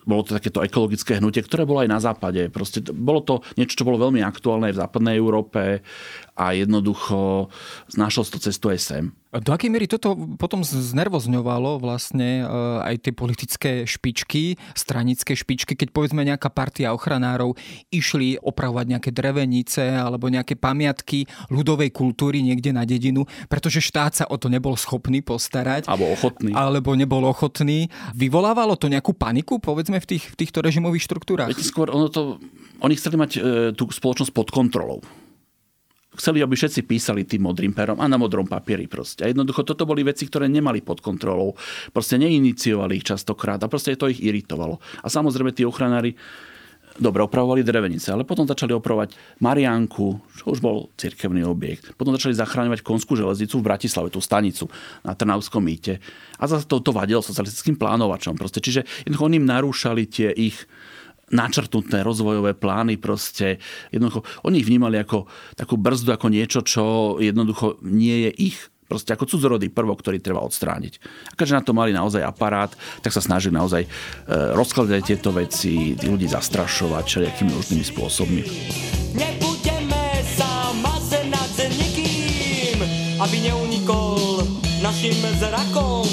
bolo 0.05 0.23
to 0.25 0.37
takéto 0.37 0.61
ekologické 0.61 1.19
hnutie, 1.19 1.41
ktoré 1.45 1.65
bolo 1.65 1.81
aj 1.81 1.91
na 1.91 2.01
západe. 2.01 2.53
Proste 2.53 2.81
bolo 2.81 3.25
to 3.25 3.35
niečo, 3.57 3.81
čo 3.81 3.89
bolo 3.89 4.01
veľmi 4.01 4.21
aktuálne 4.21 4.71
aj 4.71 4.75
v 4.77 4.83
západnej 4.85 5.17
Európe 5.17 5.81
a 6.37 6.45
jednoducho 6.53 7.49
našlo 7.97 8.23
to 8.29 8.39
cestu 8.41 8.71
aj 8.71 8.79
sem. 8.81 9.05
Do 9.35 9.51
akej 9.51 9.67
miery 9.67 9.91
toto 9.91 10.15
potom 10.39 10.63
znervozňovalo 10.63 11.83
vlastne 11.83 12.47
eh, 12.47 12.89
aj 12.93 12.95
tie 13.03 13.13
politické 13.15 13.71
špičky, 13.83 14.55
stranické 14.79 15.35
špičky, 15.35 15.75
keď 15.75 15.91
povedzme 15.91 16.23
nejaká 16.23 16.55
partia 16.55 16.95
ochranárov 16.95 17.59
išli 17.91 18.39
opravovať 18.39 18.87
nejaké 18.95 19.11
drevenice 19.11 19.83
alebo 19.99 20.31
nejaké 20.31 20.55
pamiatky 20.55 21.27
ľudovej 21.51 21.91
kultúry 21.91 22.47
niekde 22.47 22.71
na 22.71 22.87
dedinu, 22.87 23.27
pretože 23.51 23.83
štát 23.83 24.13
sa 24.15 24.25
o 24.31 24.39
to 24.39 24.47
nebol 24.47 24.79
schopný 24.79 25.19
postarať. 25.19 25.91
Alebo 25.91 26.15
ochotný. 26.15 26.55
Alebo 26.55 26.95
nebol 26.95 27.27
ochotný. 27.27 27.91
Vyvolávalo 28.15 28.79
to 28.79 28.87
nejakú 28.87 29.19
paniku, 29.19 29.59
povedzme, 29.59 29.99
v, 29.99 30.07
tých, 30.15 30.31
v 30.31 30.37
týchto 30.39 30.63
režimových 30.63 31.11
štruktúrach? 31.11 31.51
Viete, 31.51 31.67
skôr 31.67 31.91
ono 31.91 32.07
to, 32.07 32.39
oni 32.79 32.95
chceli 32.95 33.17
mať 33.19 33.31
e, 33.35 33.41
tú 33.75 33.91
spoločnosť 33.91 34.31
pod 34.31 34.55
kontrolou 34.55 35.03
chceli, 36.17 36.41
aby 36.41 36.55
všetci 36.55 36.87
písali 36.87 37.23
tým 37.27 37.47
modrým 37.47 37.73
perom 37.75 37.99
a 37.99 38.07
na 38.07 38.19
modrom 38.19 38.47
papieri 38.47 38.87
proste. 38.87 39.27
A 39.27 39.31
jednoducho 39.31 39.67
toto 39.67 39.87
boli 39.87 40.07
veci, 40.07 40.27
ktoré 40.27 40.47
nemali 40.47 40.81
pod 40.81 41.03
kontrolou. 41.03 41.59
Proste 41.91 42.19
neiniciovali 42.19 42.99
ich 43.01 43.07
častokrát 43.07 43.61
a 43.63 43.71
proste 43.71 43.95
to 43.99 44.11
ich 44.11 44.23
iritovalo. 44.23 44.79
A 45.03 45.07
samozrejme 45.11 45.51
tí 45.55 45.67
ochranári 45.67 46.15
Dobre, 46.95 47.27
opravovali 47.27 47.67
drevenice, 47.67 48.15
ale 48.15 48.23
potom 48.23 48.47
začali 48.47 48.71
opravovať 48.71 49.19
Marianku, 49.43 50.15
čo 50.39 50.45
už 50.55 50.63
bol 50.63 50.95
cirkevný 50.95 51.43
objekt. 51.43 51.91
Potom 51.99 52.15
začali 52.15 52.39
zachráňovať 52.39 52.87
konskú 52.87 53.19
železnicu 53.19 53.59
v 53.59 53.67
Bratislave, 53.67 54.15
tú 54.15 54.23
stanicu 54.23 54.71
na 55.03 55.19
Trnavskom 55.19 55.59
mýte. 55.59 55.99
A 56.39 56.47
zase 56.47 56.71
to, 56.71 56.79
to 56.79 56.95
vadilo 56.95 57.19
socialistickým 57.19 57.75
plánovačom. 57.83 58.39
Proste. 58.39 58.63
Čiže 58.63 58.87
jednoducho 59.03 59.27
oni 59.27 59.43
im 59.43 59.51
narúšali 59.51 60.07
tie 60.07 60.31
ich 60.31 60.55
načrtnuté 61.35 62.07
rozvojové 62.07 62.55
plány 62.55 62.97
proste. 62.97 63.59
Jednoducho, 63.91 64.23
oni 64.47 64.63
ich 64.63 64.69
vnímali 64.71 65.03
ako 65.03 65.27
takú 65.59 65.75
brzdu, 65.75 66.15
ako 66.15 66.31
niečo, 66.31 66.63
čo 66.63 67.17
jednoducho 67.19 67.83
nie 67.83 68.31
je 68.31 68.33
ich 68.55 68.59
Proste 68.85 69.17
ako 69.17 69.25
cudzorodý 69.25 69.73
prvok, 69.73 70.05
ktorý 70.05 70.21
treba 70.21 70.45
odstrániť. 70.45 71.01
A 71.33 71.35
keďže 71.35 71.57
na 71.57 71.65
to 71.65 71.73
mali 71.73 71.97
naozaj 71.97 72.21
aparát, 72.21 72.69
tak 73.01 73.17
sa 73.17 73.25
snažili 73.25 73.57
naozaj 73.57 73.81
e, 73.81 73.89
rozkladať 74.53 75.01
tieto 75.01 75.33
veci, 75.33 75.97
ľudí 75.97 76.29
zastrašovať 76.29 77.05
všelijakými 77.09 77.51
rôznymi 77.57 77.85
spôsobmi. 77.91 78.43
Nebudeme 79.17 80.05
sa 80.37 80.69
mazať 80.85 81.27
nad 81.33 81.49
nikým, 81.81 82.77
aby 83.25 83.37
neunikol 83.41 84.45
našim 84.85 85.17
zrakom, 85.41 86.05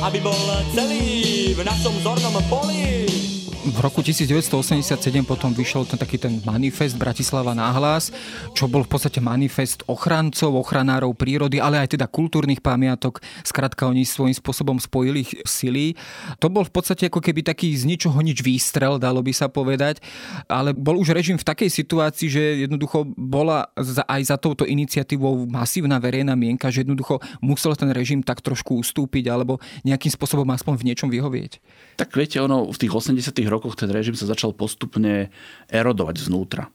aby 0.00 0.18
bol 0.24 0.40
celý 0.72 1.52
v 1.52 1.60
našom 1.68 2.00
zornom 2.00 2.32
poli 2.48 3.35
v 3.66 3.78
roku 3.82 3.98
1987 3.98 4.94
potom 5.26 5.50
vyšiel 5.50 5.82
ten 5.90 5.98
taký 5.98 6.22
ten 6.22 6.38
manifest 6.46 6.94
Bratislava 6.94 7.50
náhlas, 7.50 8.14
čo 8.54 8.70
bol 8.70 8.86
v 8.86 8.90
podstate 8.94 9.18
manifest 9.18 9.82
ochrancov, 9.90 10.54
ochranárov 10.54 11.10
prírody, 11.18 11.58
ale 11.58 11.82
aj 11.82 11.98
teda 11.98 12.06
kultúrnych 12.06 12.62
pamiatok. 12.62 13.18
Skrátka 13.42 13.90
oni 13.90 14.06
svojím 14.06 14.38
spôsobom 14.38 14.78
spojili 14.78 15.26
sily. 15.42 15.98
To 16.38 16.46
bol 16.46 16.62
v 16.62 16.70
podstate 16.70 17.10
ako 17.10 17.18
keby 17.18 17.42
taký 17.42 17.74
z 17.74 17.90
ničoho 17.90 18.14
nič 18.22 18.38
výstrel, 18.46 19.02
dalo 19.02 19.18
by 19.18 19.34
sa 19.34 19.50
povedať, 19.50 19.98
ale 20.46 20.70
bol 20.70 20.94
už 21.02 21.10
režim 21.10 21.34
v 21.34 21.42
takej 21.42 21.66
situácii, 21.66 22.28
že 22.30 22.42
jednoducho 22.70 23.02
bola 23.18 23.66
aj 24.06 24.22
za 24.30 24.36
touto 24.38 24.62
iniciatívou 24.62 25.50
masívna 25.50 25.98
verejná 25.98 26.38
mienka, 26.38 26.70
že 26.70 26.86
jednoducho 26.86 27.18
musel 27.42 27.74
ten 27.74 27.90
režim 27.90 28.22
tak 28.22 28.46
trošku 28.46 28.78
ustúpiť 28.78 29.26
alebo 29.26 29.58
nejakým 29.82 30.14
spôsobom 30.14 30.46
aspoň 30.54 30.74
v 30.78 30.86
niečom 30.92 31.08
vyhovieť. 31.10 31.58
Tak 31.98 32.14
viete, 32.14 32.38
ono 32.38 32.70
v 32.70 32.78
tých 32.78 32.92
80 32.92 33.34
rokoch 33.48 33.55
ten 33.76 33.90
režim 33.92 34.16
sa 34.18 34.28
začal 34.28 34.52
postupne 34.52 35.32
erodovať 35.70 36.16
znútra. 36.20 36.68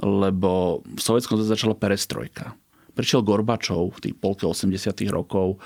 Lebo 0.00 0.80
v 0.84 1.00
Sovjetskom 1.00 1.36
zväze 1.36 1.52
začala 1.56 1.76
perestrojka. 1.76 2.56
Prišiel 2.96 3.24
Gorbačov 3.24 4.00
v 4.00 4.10
tých 4.10 4.14
polke 4.16 4.44
80 4.48 4.72
rokov 5.12 5.60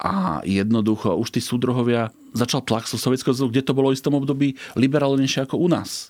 a 0.00 0.40
jednoducho 0.48 1.12
už 1.12 1.28
tí 1.28 1.40
súdruhovia 1.44 2.08
začal 2.32 2.64
tlak 2.64 2.88
zo 2.88 2.96
Sovjetského 2.96 3.36
zväzu, 3.36 3.52
kde 3.52 3.66
to 3.66 3.76
bolo 3.76 3.92
v 3.92 3.96
istom 4.00 4.16
období 4.16 4.56
liberálnejšie 4.78 5.44
ako 5.44 5.60
u 5.60 5.68
nás. 5.68 6.08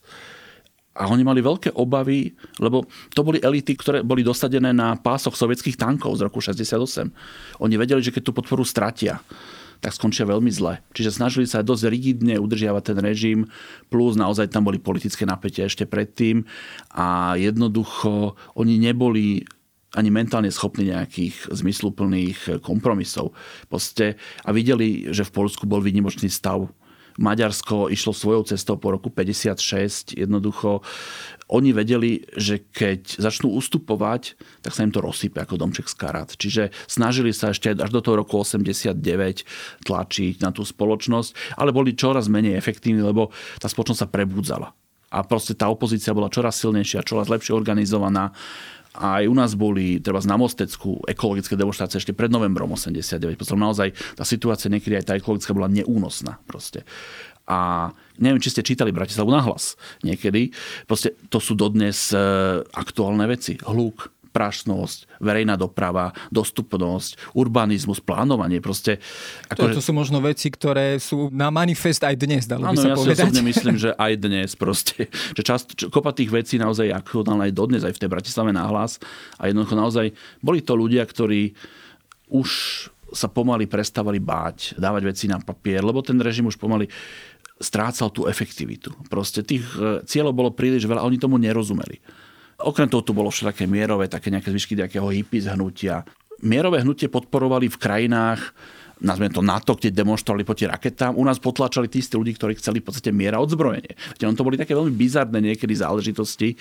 A 0.95 1.07
oni 1.07 1.23
mali 1.23 1.38
veľké 1.38 1.75
obavy, 1.75 2.35
lebo 2.59 2.83
to 3.14 3.23
boli 3.23 3.38
elity, 3.38 3.79
ktoré 3.79 4.03
boli 4.03 4.27
dosadené 4.27 4.75
na 4.75 4.99
pásoch 4.99 5.38
sovietských 5.38 5.79
tankov 5.79 6.19
z 6.19 6.27
roku 6.27 6.43
68. 6.43 7.11
Oni 7.62 7.75
vedeli, 7.79 8.03
že 8.03 8.11
keď 8.11 8.23
tú 8.27 8.33
podporu 8.35 8.66
stratia, 8.66 9.23
tak 9.81 9.97
skončia 9.97 10.29
veľmi 10.29 10.53
zle. 10.53 10.79
Čiže 10.93 11.16
snažili 11.16 11.49
sa 11.49 11.64
dosť 11.64 11.88
rigidne 11.88 12.37
udržiavať 12.37 12.83
ten 12.93 12.99
režim, 13.01 13.38
plus 13.88 14.14
naozaj 14.14 14.53
tam 14.53 14.69
boli 14.69 14.77
politické 14.77 15.25
napätia 15.25 15.66
ešte 15.66 15.88
predtým 15.88 16.45
a 16.93 17.35
jednoducho 17.40 18.37
oni 18.55 18.77
neboli 18.77 19.45
ani 19.90 20.07
mentálne 20.07 20.55
schopní 20.55 20.95
nejakých 20.95 21.51
zmysluplných 21.51 22.62
kompromisov. 22.62 23.35
Poste, 23.66 24.14
a 24.47 24.55
videli, 24.55 25.11
že 25.11 25.27
v 25.27 25.35
Polsku 25.35 25.66
bol 25.66 25.83
výnimočný 25.83 26.31
stav 26.31 26.71
Maďarsko 27.21 27.93
išlo 27.93 28.16
svojou 28.16 28.49
cestou 28.49 28.81
po 28.81 28.95
roku 28.95 29.12
56. 29.12 30.14
Jednoducho 30.16 30.81
oni 31.50 31.74
vedeli, 31.74 32.22
že 32.38 32.62
keď 32.70 33.18
začnú 33.18 33.50
ustupovať, 33.58 34.38
tak 34.62 34.70
sa 34.70 34.86
im 34.86 34.94
to 34.94 35.02
rozsype 35.02 35.42
ako 35.42 35.58
domček 35.58 35.90
z 35.90 35.94
karát. 35.98 36.30
Čiže 36.30 36.70
snažili 36.86 37.34
sa 37.34 37.50
ešte 37.50 37.74
až 37.74 37.90
do 37.90 37.98
toho 37.98 38.22
roku 38.22 38.38
89 38.38 38.94
tlačiť 39.82 40.34
na 40.40 40.54
tú 40.54 40.62
spoločnosť, 40.62 41.58
ale 41.58 41.74
boli 41.74 41.98
čoraz 41.98 42.30
menej 42.30 42.54
efektívni, 42.54 43.02
lebo 43.02 43.34
tá 43.58 43.66
spoločnosť 43.66 44.00
sa 44.00 44.08
prebudzala. 44.08 44.70
A 45.10 45.26
proste 45.26 45.58
tá 45.58 45.66
opozícia 45.66 46.14
bola 46.14 46.30
čoraz 46.30 46.62
silnejšia, 46.62 47.02
čoraz 47.02 47.26
lepšie 47.26 47.50
organizovaná. 47.50 48.30
Aj 48.90 49.22
u 49.22 49.34
nás 49.34 49.54
boli 49.54 50.02
treba 50.02 50.18
na 50.22 50.38
Mostecku 50.38 51.02
ekologické 51.06 51.54
demonstrácie 51.54 52.02
ešte 52.02 52.14
pred 52.14 52.30
novembrom 52.30 52.74
89. 52.74 53.38
Potom 53.38 53.58
naozaj 53.58 53.94
tá 54.14 54.22
situácia 54.26 54.70
niekedy 54.70 54.98
aj 54.98 55.06
tá 55.06 55.14
ekologická 55.18 55.54
bola 55.54 55.70
neúnosná. 55.70 56.38
Proste. 56.46 56.86
A 57.50 57.90
neviem, 58.22 58.38
či 58.38 58.54
ste 58.54 58.62
čítali 58.62 58.94
Bratislavu 58.94 59.34
na 59.34 59.42
hlas 59.42 59.74
niekedy. 60.06 60.54
Proste 60.86 61.18
to 61.26 61.42
sú 61.42 61.58
dodnes 61.58 62.14
e, 62.14 62.18
aktuálne 62.62 63.26
veci. 63.26 63.58
Hluk, 63.58 64.06
prašnosť, 64.30 65.18
verejná 65.18 65.58
doprava, 65.58 66.14
dostupnosť, 66.30 67.34
urbanizmus, 67.34 67.98
plánovanie. 67.98 68.62
Proste, 68.62 69.02
ako, 69.50 69.74
to, 69.74 69.82
to 69.82 69.82
sú 69.82 69.92
možno 69.92 70.22
veci, 70.22 70.48
ktoré 70.48 71.02
sú 71.02 71.28
na 71.34 71.50
manifest 71.50 72.06
aj 72.06 72.14
dnes, 72.14 72.46
dalo 72.46 72.70
by 72.70 72.78
sa 72.78 72.94
ja 72.94 72.96
povedať. 72.96 73.26
Áno, 73.26 73.42
ja 73.42 73.44
myslím, 73.44 73.76
že 73.84 73.90
aj 73.98 74.12
dnes 74.22 74.54
proste. 74.54 75.10
Že 75.34 75.42
čas, 75.42 75.66
čo, 75.66 75.90
kopa 75.90 76.14
tých 76.14 76.30
vecí 76.30 76.56
naozaj 76.56 76.94
aktuálne 76.94 77.50
aj 77.50 77.52
dodnes, 77.52 77.82
aj 77.82 77.98
v 77.98 78.02
tej 78.06 78.10
Bratislave 78.10 78.54
nahlas. 78.54 79.02
A 79.42 79.50
jednoducho 79.50 79.74
naozaj 79.74 80.06
boli 80.38 80.62
to 80.62 80.78
ľudia, 80.78 81.02
ktorí 81.02 81.58
už 82.30 82.50
sa 83.10 83.26
pomaly 83.26 83.66
prestávali 83.66 84.22
báť, 84.22 84.78
dávať 84.78 85.02
veci 85.02 85.26
na 85.26 85.42
papier, 85.42 85.82
lebo 85.82 85.98
ten 85.98 86.14
režim 86.22 86.46
už 86.46 86.54
pomaly 86.54 86.86
strácal 87.61 88.09
tú 88.09 88.25
efektivitu. 88.25 88.90
Proste 89.12 89.44
tých 89.44 89.62
e, 89.77 90.01
cieľov 90.09 90.33
bolo 90.33 90.51
príliš 90.51 90.88
veľa 90.88 91.05
oni 91.05 91.20
tomu 91.20 91.37
nerozumeli. 91.37 92.01
Okrem 92.61 92.88
toho 92.88 93.05
tu 93.05 93.12
bolo 93.12 93.29
všelijaké 93.29 93.68
mierové, 93.68 94.09
také 94.09 94.33
nejaké 94.33 94.49
zvyšky 94.53 94.77
nejakého 94.77 95.09
hippie 95.12 95.44
hnutia. 95.44 96.05
Mierové 96.40 96.81
hnutie 96.81 97.12
podporovali 97.12 97.68
v 97.68 97.81
krajinách, 97.81 98.57
nazvime 99.00 99.32
to 99.32 99.42
NATO, 99.42 99.74
kde 99.74 99.92
demonstrovali 99.92 100.44
proti 100.44 100.68
raketám. 100.68 101.16
U 101.16 101.24
nás 101.24 101.40
potlačali 101.40 101.88
tí 101.88 102.04
istí 102.04 102.14
ľudí, 102.16 102.36
ktorí 102.36 102.56
chceli 102.60 102.84
v 102.84 102.86
podstate 102.88 103.10
miera 103.10 103.40
odzbrojenie. 103.40 103.96
On 104.24 104.36
to 104.36 104.44
boli 104.44 104.60
také 104.60 104.76
veľmi 104.76 104.92
bizarné 104.92 105.40
niekedy 105.40 105.72
záležitosti, 105.72 106.54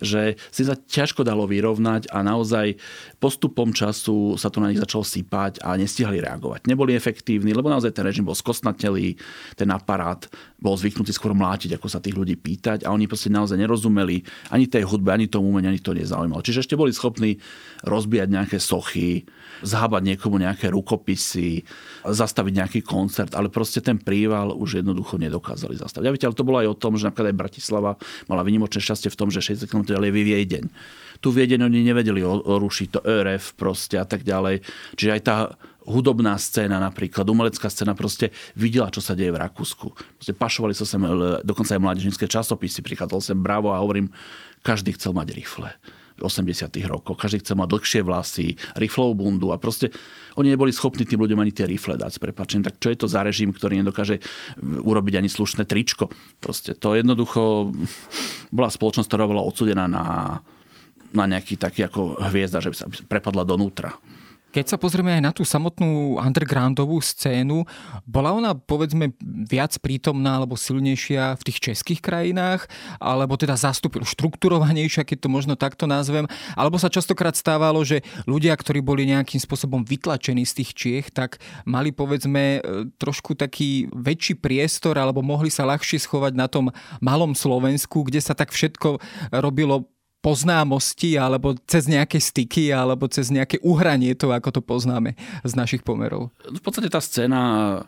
že 0.00 0.36
si 0.52 0.62
sa 0.62 0.76
ťažko 0.76 1.24
dalo 1.24 1.48
vyrovnať 1.48 2.12
a 2.12 2.20
naozaj 2.20 2.76
postupom 3.16 3.72
času 3.72 4.36
sa 4.36 4.52
to 4.52 4.60
na 4.60 4.70
nich 4.70 4.80
začalo 4.80 5.02
sypať 5.02 5.64
a 5.64 5.74
nestihali 5.74 6.20
reagovať. 6.20 6.68
Neboli 6.68 6.92
efektívni, 6.94 7.56
lebo 7.56 7.72
naozaj 7.72 7.96
ten 7.96 8.04
režim 8.04 8.22
bol 8.22 8.36
skosnatelý, 8.36 9.16
ten 9.56 9.68
aparát 9.72 10.28
bol 10.60 10.76
zvyknutý 10.76 11.12
skôr 11.16 11.32
mlátiť, 11.32 11.76
ako 11.76 11.88
sa 11.88 12.00
tých 12.00 12.16
ľudí 12.16 12.36
pýtať 12.36 12.84
a 12.84 12.92
oni 12.92 13.08
proste 13.08 13.32
naozaj 13.32 13.56
nerozumeli 13.56 14.22
ani 14.52 14.68
tej 14.68 14.84
hudbe, 14.84 15.12
ani 15.12 15.28
tomu 15.28 15.48
umeniu, 15.48 15.72
ani 15.72 15.80
to 15.80 15.96
nezaujímalo. 15.96 16.44
Čiže 16.44 16.68
ešte 16.68 16.78
boli 16.78 16.92
schopní 16.92 17.40
rozbíjať 17.84 18.28
nejaké 18.28 18.58
sochy, 18.60 19.24
zhábať 19.64 20.02
niekomu 20.14 20.36
nejaké 20.40 20.68
rukopisy, 20.68 21.64
zastaviť 22.04 22.52
nejaký 22.52 22.80
koncert, 22.84 23.32
ale 23.32 23.48
proste 23.48 23.80
ten 23.80 23.96
príval 23.96 24.52
už 24.56 24.80
jednoducho 24.84 25.16
nedokázali 25.16 25.78
zastaviť. 25.78 26.04
Ja 26.04 26.12
viete, 26.12 26.26
ale 26.28 26.36
to 26.36 26.44
bolo 26.48 26.60
aj 26.60 26.68
o 26.72 26.76
tom, 26.76 26.98
že 26.98 27.08
napríklad 27.08 27.32
aj 27.32 27.40
Bratislava 27.40 27.90
mala 28.28 28.42
vynimočné 28.44 28.80
šťastie 28.82 29.08
v 29.08 29.18
tom, 29.18 29.28
že 29.32 29.40
60 29.40 29.68
km 29.70 29.96
je 29.96 30.12
Viedeň. 30.12 30.64
Tu 31.24 31.28
Viedeň 31.32 31.72
oni 31.72 31.80
nevedeli 31.80 32.20
rušiť 32.44 32.88
to 32.92 33.00
ÖRF 33.00 33.56
proste 33.56 33.96
a 33.96 34.04
tak 34.04 34.20
ďalej. 34.20 34.60
Čiže 35.00 35.14
aj 35.16 35.22
tá 35.24 35.36
hudobná 35.86 36.34
scéna 36.34 36.82
napríklad, 36.82 37.24
umelecká 37.30 37.70
scéna 37.70 37.94
proste 37.94 38.34
videla, 38.58 38.90
čo 38.90 38.98
sa 38.98 39.14
deje 39.14 39.30
v 39.30 39.38
Rakúsku. 39.38 39.94
Proste 39.94 40.34
pašovali 40.34 40.74
sa 40.74 40.82
sem 40.82 40.98
dokonca 41.46 41.78
aj 41.78 41.80
mládežnícke 41.80 42.26
časopisy, 42.26 42.82
prichádzal 42.82 43.20
sem 43.22 43.38
Bravo 43.38 43.70
a 43.70 43.78
hovorím, 43.78 44.10
každý 44.66 44.98
chcel 44.98 45.14
mať 45.14 45.32
rifle. 45.32 45.70
80 46.20 46.72
rokoch. 46.88 47.20
Každý 47.20 47.44
chcel 47.44 47.60
mať 47.60 47.68
dlhšie 47.72 48.00
vlasy, 48.04 48.46
riflovú 48.76 49.26
bundu 49.26 49.52
a 49.52 49.60
proste 49.60 49.92
oni 50.36 50.52
neboli 50.52 50.72
schopní 50.72 51.04
tým 51.04 51.20
ľuďom 51.20 51.40
ani 51.40 51.52
tie 51.52 51.68
rifle 51.68 51.96
dať. 51.96 52.20
Prepačen, 52.20 52.64
tak 52.64 52.80
čo 52.80 52.92
je 52.92 52.98
to 53.00 53.06
za 53.08 53.24
režim, 53.24 53.52
ktorý 53.52 53.80
nedokáže 53.80 54.20
urobiť 54.60 55.14
ani 55.20 55.28
slušné 55.28 55.68
tričko? 55.68 56.08
Proste 56.40 56.76
to 56.76 56.96
jednoducho 56.96 57.72
bola 58.52 58.68
spoločnosť, 58.68 59.08
ktorá 59.08 59.24
bola 59.28 59.44
odsudená 59.44 59.84
na, 59.88 60.38
na 61.12 61.24
nejaký 61.28 61.60
taký 61.60 61.88
ako 61.88 62.20
hviezda, 62.32 62.64
že 62.64 62.72
by 62.72 62.76
sa 62.76 62.86
prepadla 63.08 63.44
donútra. 63.44 63.96
Keď 64.56 64.72
sa 64.72 64.80
pozrieme 64.80 65.12
aj 65.12 65.20
na 65.20 65.36
tú 65.36 65.44
samotnú 65.44 66.16
undergroundovú 66.16 66.96
scénu, 67.04 67.68
bola 68.08 68.32
ona 68.32 68.56
povedzme 68.56 69.12
viac 69.20 69.76
prítomná 69.84 70.40
alebo 70.40 70.56
silnejšia 70.56 71.36
v 71.36 71.44
tých 71.44 71.60
českých 71.60 72.00
krajinách, 72.00 72.64
alebo 72.96 73.36
teda 73.36 73.52
zastupil 73.52 74.08
štrukturovanejšia, 74.08 75.04
keď 75.04 75.18
to 75.20 75.28
možno 75.28 75.60
takto 75.60 75.84
nazvem, 75.84 76.24
alebo 76.56 76.80
sa 76.80 76.88
častokrát 76.88 77.36
stávalo, 77.36 77.84
že 77.84 78.00
ľudia, 78.24 78.56
ktorí 78.56 78.80
boli 78.80 79.04
nejakým 79.04 79.44
spôsobom 79.44 79.84
vytlačení 79.84 80.48
z 80.48 80.64
tých 80.64 80.70
Čiech, 80.72 81.12
tak 81.12 81.36
mali 81.68 81.92
povedzme 81.92 82.42
e, 82.56 82.60
trošku 82.96 83.36
taký 83.36 83.92
väčší 83.92 84.40
priestor 84.40 84.96
alebo 84.96 85.20
mohli 85.20 85.52
sa 85.52 85.68
ľahšie 85.68 86.00
schovať 86.00 86.32
na 86.32 86.48
tom 86.48 86.72
malom 87.04 87.36
Slovensku, 87.36 88.08
kde 88.08 88.24
sa 88.24 88.32
tak 88.32 88.56
všetko 88.56 89.04
robilo 89.36 89.84
poznámosti 90.26 91.14
alebo 91.14 91.54
cez 91.70 91.86
nejaké 91.86 92.18
styky 92.18 92.74
alebo 92.74 93.06
cez 93.06 93.30
nejaké 93.30 93.62
uhranie 93.62 94.18
to, 94.18 94.34
ako 94.34 94.58
to 94.58 94.58
poznáme 94.58 95.14
z 95.46 95.52
našich 95.54 95.86
pomerov? 95.86 96.34
V 96.42 96.58
podstate 96.58 96.90
tá 96.90 96.98
scéna 96.98 97.86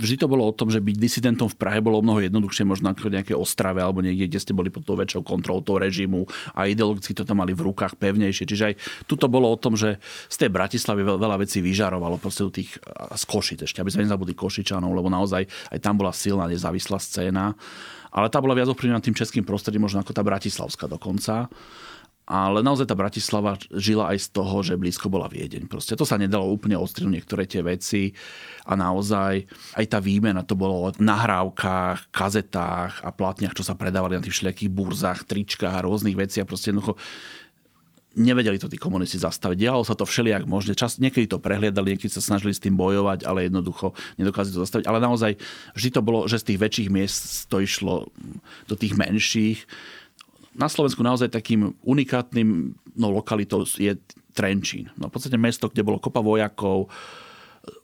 vždy 0.00 0.16
to 0.16 0.26
bolo 0.26 0.48
o 0.48 0.56
tom, 0.56 0.72
že 0.72 0.80
byť 0.80 0.96
disidentom 0.96 1.46
v 1.46 1.60
Prahe 1.60 1.78
bolo 1.84 2.00
mnoho 2.00 2.24
jednoduchšie, 2.24 2.64
možno 2.64 2.90
ako 2.90 3.12
nejaké 3.12 3.36
Ostrave 3.36 3.84
alebo 3.84 4.00
niekde, 4.00 4.26
kde 4.26 4.40
ste 4.40 4.56
boli 4.56 4.72
pod 4.72 4.88
tou 4.88 4.96
väčšou 4.96 5.20
kontrolou 5.20 5.60
toho 5.60 5.78
režimu 5.78 6.24
a 6.56 6.66
ideologicky 6.66 7.12
to 7.12 7.22
tam 7.22 7.44
mali 7.44 7.52
v 7.52 7.68
rukách 7.68 8.00
pevnejšie. 8.00 8.48
Čiže 8.48 8.64
aj 8.64 8.74
tuto 9.04 9.28
bolo 9.28 9.52
o 9.52 9.60
tom, 9.60 9.76
že 9.76 10.00
z 10.26 10.36
tej 10.40 10.50
Bratislavy 10.50 11.04
veľa 11.04 11.36
vecí 11.38 11.60
vyžarovalo 11.60 12.16
proste 12.16 12.48
tých 12.50 12.80
z 13.14 13.24
Košic 13.28 13.68
ešte, 13.68 13.78
aby 13.84 13.92
sme 13.92 14.08
nezabudli 14.08 14.32
Košičanov, 14.32 14.90
lebo 14.90 15.12
naozaj 15.12 15.44
aj 15.46 15.78
tam 15.78 16.00
bola 16.00 16.10
silná 16.10 16.48
nezávislá 16.48 16.96
scéna. 16.96 17.54
Ale 18.10 18.26
tá 18.30 18.42
bola 18.42 18.58
viac 18.58 18.68
ovplyvnená 18.70 18.98
tým 19.02 19.14
českým 19.14 19.46
prostredím, 19.46 19.86
možno 19.86 20.02
ako 20.02 20.14
tá 20.14 20.22
bratislavská 20.26 20.90
dokonca. 20.90 21.46
Ale 22.30 22.62
naozaj 22.62 22.86
tá 22.86 22.94
Bratislava 22.94 23.58
žila 23.74 24.14
aj 24.14 24.22
z 24.22 24.28
toho, 24.30 24.62
že 24.62 24.78
blízko 24.78 25.10
bola 25.10 25.26
Viedeň. 25.26 25.66
Proste 25.66 25.98
to 25.98 26.06
sa 26.06 26.14
nedalo 26.14 26.46
úplne 26.46 26.78
ostrihnúť 26.78 27.10
niektoré 27.10 27.42
tie 27.42 27.58
veci 27.58 28.14
a 28.70 28.78
naozaj 28.78 29.50
aj 29.74 29.84
tá 29.90 29.98
výmena 29.98 30.46
to 30.46 30.54
bolo 30.54 30.78
o 30.78 30.94
nahrávkach, 30.94 32.14
kazetách 32.14 33.02
a 33.02 33.10
platniach, 33.10 33.58
čo 33.58 33.66
sa 33.66 33.74
predávali 33.74 34.14
na 34.14 34.22
tých 34.22 34.38
všelijakých 34.38 34.70
burzách, 34.70 35.26
tričkách 35.26 35.74
a 35.74 35.82
rôznych 35.82 36.14
veciach. 36.14 36.46
Proste 36.46 36.70
jednoducho 36.70 36.94
nevedeli 38.18 38.58
to 38.58 38.66
tí 38.66 38.74
komunisti 38.74 39.18
zastaviť. 39.22 39.56
Dialo 39.58 39.86
sa 39.86 39.94
to 39.94 40.02
všelijak 40.02 40.46
možne. 40.48 40.74
Čas, 40.74 40.98
niekedy 40.98 41.30
to 41.30 41.38
prehliadali, 41.38 41.94
niekedy 41.94 42.10
sa 42.10 42.22
snažili 42.22 42.50
s 42.50 42.62
tým 42.62 42.74
bojovať, 42.74 43.22
ale 43.22 43.46
jednoducho 43.46 43.94
nedokázali 44.18 44.54
to 44.56 44.64
zastaviť. 44.66 44.86
Ale 44.90 44.98
naozaj 44.98 45.38
vždy 45.78 45.88
to 45.94 46.00
bolo, 46.02 46.26
že 46.26 46.42
z 46.42 46.46
tých 46.54 46.58
väčších 46.58 46.88
miest 46.90 47.22
to 47.46 47.62
išlo 47.62 48.10
do 48.66 48.74
tých 48.74 48.98
menších 48.98 49.62
na 50.50 50.66
Slovensku 50.66 51.00
naozaj 51.00 51.30
takým 51.30 51.78
unikátnym 51.86 52.74
no, 52.98 53.08
lokalitou 53.14 53.62
je 53.64 53.94
Trenčín. 54.34 54.90
No, 54.98 55.10
v 55.10 55.14
podstate 55.14 55.38
mesto, 55.38 55.66
kde 55.70 55.86
bolo 55.86 56.02
kopa 56.02 56.22
vojakov, 56.22 56.90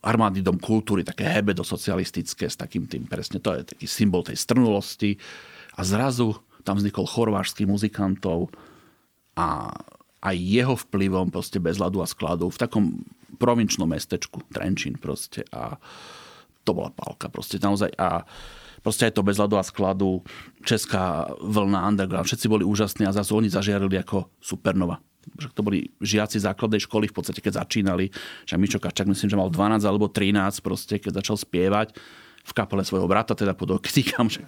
armádny 0.02 0.40
dom 0.42 0.58
kultúry, 0.58 1.02
také 1.02 1.26
hebedo 1.26 1.62
socialistické 1.62 2.48
s 2.48 2.56
takým 2.58 2.88
tým 2.88 3.04
presne, 3.04 3.38
to 3.42 3.52
je 3.54 3.62
taký 3.76 3.86
symbol 3.86 4.24
tej 4.24 4.38
strnulosti. 4.40 5.20
A 5.76 5.84
zrazu 5.84 6.38
tam 6.64 6.80
vznikol 6.80 7.06
chorvážský 7.06 7.68
muzikantov 7.68 8.50
a 9.36 9.70
aj 10.26 10.36
jeho 10.36 10.74
vplyvom 10.74 11.30
proste 11.30 11.62
bez 11.62 11.78
ľadu 11.78 12.02
a 12.02 12.06
skladu 12.10 12.50
v 12.50 12.58
takom 12.58 12.84
provinčnom 13.38 13.86
mestečku 13.86 14.42
Trenčín 14.50 14.98
proste 14.98 15.46
a 15.54 15.78
to 16.66 16.74
bola 16.74 16.90
pálka 16.90 17.30
proste 17.30 17.62
naozaj 17.62 17.94
a 17.94 18.26
proste 18.82 19.06
aj 19.06 19.14
to 19.14 19.22
bez 19.22 19.38
ľadu 19.38 19.54
a 19.58 19.66
skladu, 19.66 20.26
česká 20.66 21.30
vlna 21.38 21.86
underground, 21.86 22.26
všetci 22.26 22.46
boli 22.50 22.66
úžasní 22.66 23.06
a 23.06 23.14
zase 23.14 23.34
oni 23.34 23.50
zažiarili 23.50 23.98
ako 24.02 24.30
supernova. 24.38 24.98
To 25.58 25.62
boli 25.66 25.90
žiaci 25.98 26.38
základnej 26.38 26.78
školy 26.86 27.10
v 27.10 27.16
podstate, 27.18 27.42
keď 27.42 27.66
začínali. 27.66 28.14
Však 28.46 28.58
Mičo 28.62 28.78
Kačak 28.78 29.10
myslím, 29.10 29.26
že 29.26 29.34
mal 29.34 29.50
12 29.50 29.82
alebo 29.82 30.06
13 30.06 30.62
proste, 30.62 31.02
keď 31.02 31.18
začal 31.18 31.34
spievať 31.34 31.98
v 32.46 32.52
kapele 32.54 32.87
svojho 32.87 33.11
brata, 33.11 33.35
teda 33.35 33.59
pod 33.59 33.82
okríkam 33.82 34.30
však, 34.30 34.46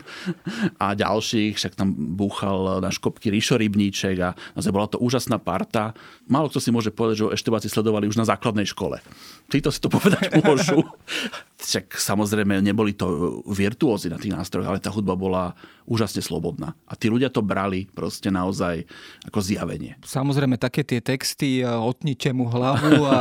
a 0.78 0.94
ďalších, 0.94 1.58
však 1.58 1.74
tam 1.74 1.90
búchal 2.14 2.78
na 2.78 2.94
škopky 2.94 3.26
Ríšo 3.34 3.58
Rybníček 3.58 4.16
a 4.22 4.38
naozaj 4.54 4.70
bola 4.70 4.86
to 4.86 5.02
úžasná 5.02 5.42
parta. 5.42 5.98
Málo 6.30 6.46
kto 6.46 6.62
si 6.62 6.70
môže 6.70 6.94
povedať, 6.94 7.14
že 7.18 7.24
ho 7.26 7.34
eštebáci 7.34 7.66
sledovali 7.66 8.06
už 8.06 8.22
na 8.22 8.28
základnej 8.28 8.70
škole. 8.70 9.02
Títo 9.50 9.74
si 9.74 9.82
to 9.82 9.90
povedať 9.90 10.30
môžu. 10.46 10.86
Však 11.58 11.98
samozrejme 11.98 12.62
neboli 12.62 12.94
to 12.94 13.42
virtuózy 13.50 14.06
na 14.06 14.20
tých 14.20 14.38
nástrojoch, 14.38 14.70
ale 14.70 14.78
tá 14.78 14.94
hudba 14.94 15.18
bola 15.18 15.58
úžasne 15.88 16.20
slobodná. 16.20 16.76
A 16.84 16.92
tí 16.92 17.08
ľudia 17.08 17.32
to 17.32 17.40
brali 17.40 17.88
proste 17.96 18.28
naozaj 18.28 18.84
ako 19.24 19.40
zjavenie. 19.40 19.96
Samozrejme, 20.04 20.60
také 20.60 20.84
tie 20.84 21.00
texty, 21.00 21.64
e, 21.64 21.66
otnite 21.66 22.28
mu 22.36 22.44
hlavu 22.52 23.08
a 23.08 23.18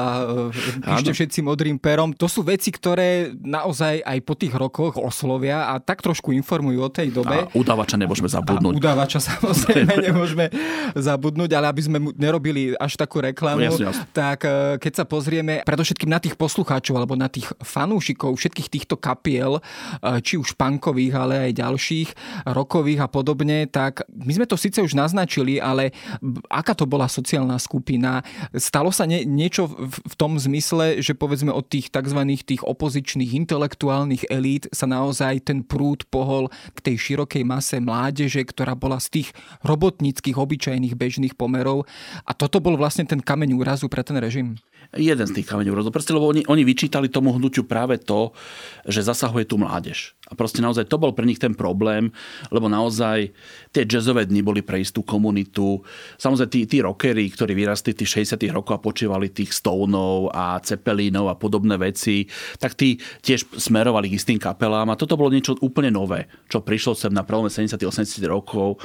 e, 0.51 0.83
píšte 0.91 1.11
všetci 1.15 1.39
modrým 1.47 1.79
perom, 1.79 2.11
to 2.11 2.27
sú 2.27 2.43
veci, 2.43 2.69
ktoré 2.69 3.31
naozaj 3.31 4.03
aj 4.03 4.19
po 4.27 4.35
tých 4.35 4.51
rokoch 4.51 4.99
oslovia 4.99 5.71
a 5.71 5.79
tak 5.79 6.03
trošku 6.03 6.35
informujú 6.35 6.83
o 6.83 6.91
tej 6.91 7.15
dobe. 7.15 7.47
A 7.47 7.55
udávača 7.55 7.95
nemôžeme 7.95 8.27
zabudnúť. 8.27 8.75
A 8.75 8.79
udávača 8.83 9.23
samozrejme 9.23 9.93
nemôžeme 10.11 10.51
zabudnúť, 10.99 11.49
ale 11.55 11.71
aby 11.71 11.81
sme 11.81 11.97
nerobili 12.19 12.75
až 12.75 12.99
takú 12.99 13.23
reklamu, 13.23 13.63
jasne, 13.63 13.87
jasne. 13.95 14.03
tak 14.11 14.43
e, 14.43 14.75
keď 14.83 14.93
sa 14.93 15.05
pozrieme 15.07 15.63
predovšetkým 15.63 16.11
na 16.11 16.19
tých 16.19 16.35
poslucháčov 16.35 16.99
alebo 16.99 17.15
na 17.15 17.31
tých 17.31 17.47
fanúšikov 17.63 18.35
všetkých 18.35 18.67
týchto 18.67 18.99
kapiel, 18.99 19.63
či 20.25 20.35
už 20.35 20.57
pankových, 20.59 21.13
ale 21.15 21.35
aj 21.49 21.51
ďalších, 21.55 22.09
rokových 22.57 23.05
a 23.05 23.07
podobne, 23.07 23.69
tak 23.69 24.01
my 24.09 24.33
sme 24.33 24.49
to 24.49 24.57
síce 24.57 24.81
už 24.81 24.97
naznačili, 24.97 25.61
ale 25.61 25.93
aká 26.49 26.73
to 26.73 26.89
bola 26.89 27.05
sociálna 27.05 27.61
skupina? 27.61 28.25
Stalo 28.57 28.89
sa 28.89 29.05
nie, 29.05 29.21
niečo 29.23 29.69
v, 29.69 29.93
v 29.93 30.15
tom 30.17 30.41
zmysle, 30.41 30.99
že 31.05 31.13
povedzme 31.13 31.53
od 31.53 31.69
tých 31.69 31.93
tzv. 31.93 32.19
tých 32.41 32.65
opozičných 32.65 33.37
intelektuálnych 33.45 34.25
elít 34.33 34.65
sa 34.73 34.89
naozaj 34.89 35.45
ten 35.45 35.61
prúd 35.61 36.09
pohol 36.09 36.49
k 36.73 36.79
tej 36.81 36.95
širokej 36.97 37.43
mase 37.45 37.77
mládeže, 37.77 38.41
ktorá 38.41 38.73
bola 38.73 38.97
z 38.97 39.21
tých 39.21 39.29
robotníckých, 39.61 40.35
obyčajných, 40.35 40.97
bežných 40.97 41.37
pomerov. 41.37 41.85
A 42.25 42.33
toto 42.33 42.57
bol 42.57 42.73
vlastne 42.79 43.05
ten 43.05 43.21
kameň 43.21 43.53
úrazu 43.53 43.85
pre 43.87 44.01
ten 44.01 44.17
režim? 44.17 44.57
Jeden 44.95 45.27
z 45.27 45.35
tých 45.35 45.47
kameňov 45.47 45.83
rozhodol. 45.83 45.95
Proste, 45.95 46.15
lebo 46.15 46.31
oni, 46.31 46.47
oni 46.47 46.63
vyčítali 46.63 47.11
tomu 47.11 47.35
hnutiu 47.35 47.67
práve 47.67 47.99
to, 47.99 48.31
že 48.87 49.03
zasahuje 49.03 49.49
tu 49.49 49.59
mládež. 49.59 50.15
A 50.27 50.35
proste 50.35 50.59
naozaj 50.59 50.87
to 50.87 50.99
bol 50.99 51.11
pre 51.11 51.27
nich 51.27 51.39
ten 51.39 51.55
problém, 51.55 52.11
lebo 52.51 52.67
naozaj 52.71 53.31
tie 53.71 53.83
jazzové 53.83 54.27
dni 54.27 54.43
boli 54.43 54.61
pre 54.63 54.79
istú 54.79 55.03
komunitu. 55.03 55.83
Samozrejme 56.19 56.51
tí, 56.51 56.61
tí 56.67 56.77
rockery, 56.83 57.27
ktorí 57.31 57.55
vyrastli 57.55 57.95
tých 57.95 58.27
60 58.35 58.39
rokov 58.51 58.79
a 58.79 58.83
počívali 58.83 59.31
tých 59.31 59.55
Stoneov 59.55 60.31
a 60.31 60.59
Cepelínov 60.59 61.31
a 61.31 61.39
podobné 61.39 61.79
veci, 61.79 62.27
tak 62.59 62.75
tí 62.75 62.99
tiež 63.23 63.47
smerovali 63.55 64.11
k 64.11 64.19
istým 64.19 64.39
kapelám 64.39 64.91
a 64.91 64.99
toto 64.99 65.15
bolo 65.15 65.31
niečo 65.31 65.55
úplne 65.63 65.91
nové, 65.91 66.27
čo 66.51 66.59
prišlo 66.59 66.95
sem 66.95 67.11
na 67.11 67.23
prelome 67.23 67.51
70 67.51 67.79
80 67.79 68.23
rokov 68.27 68.79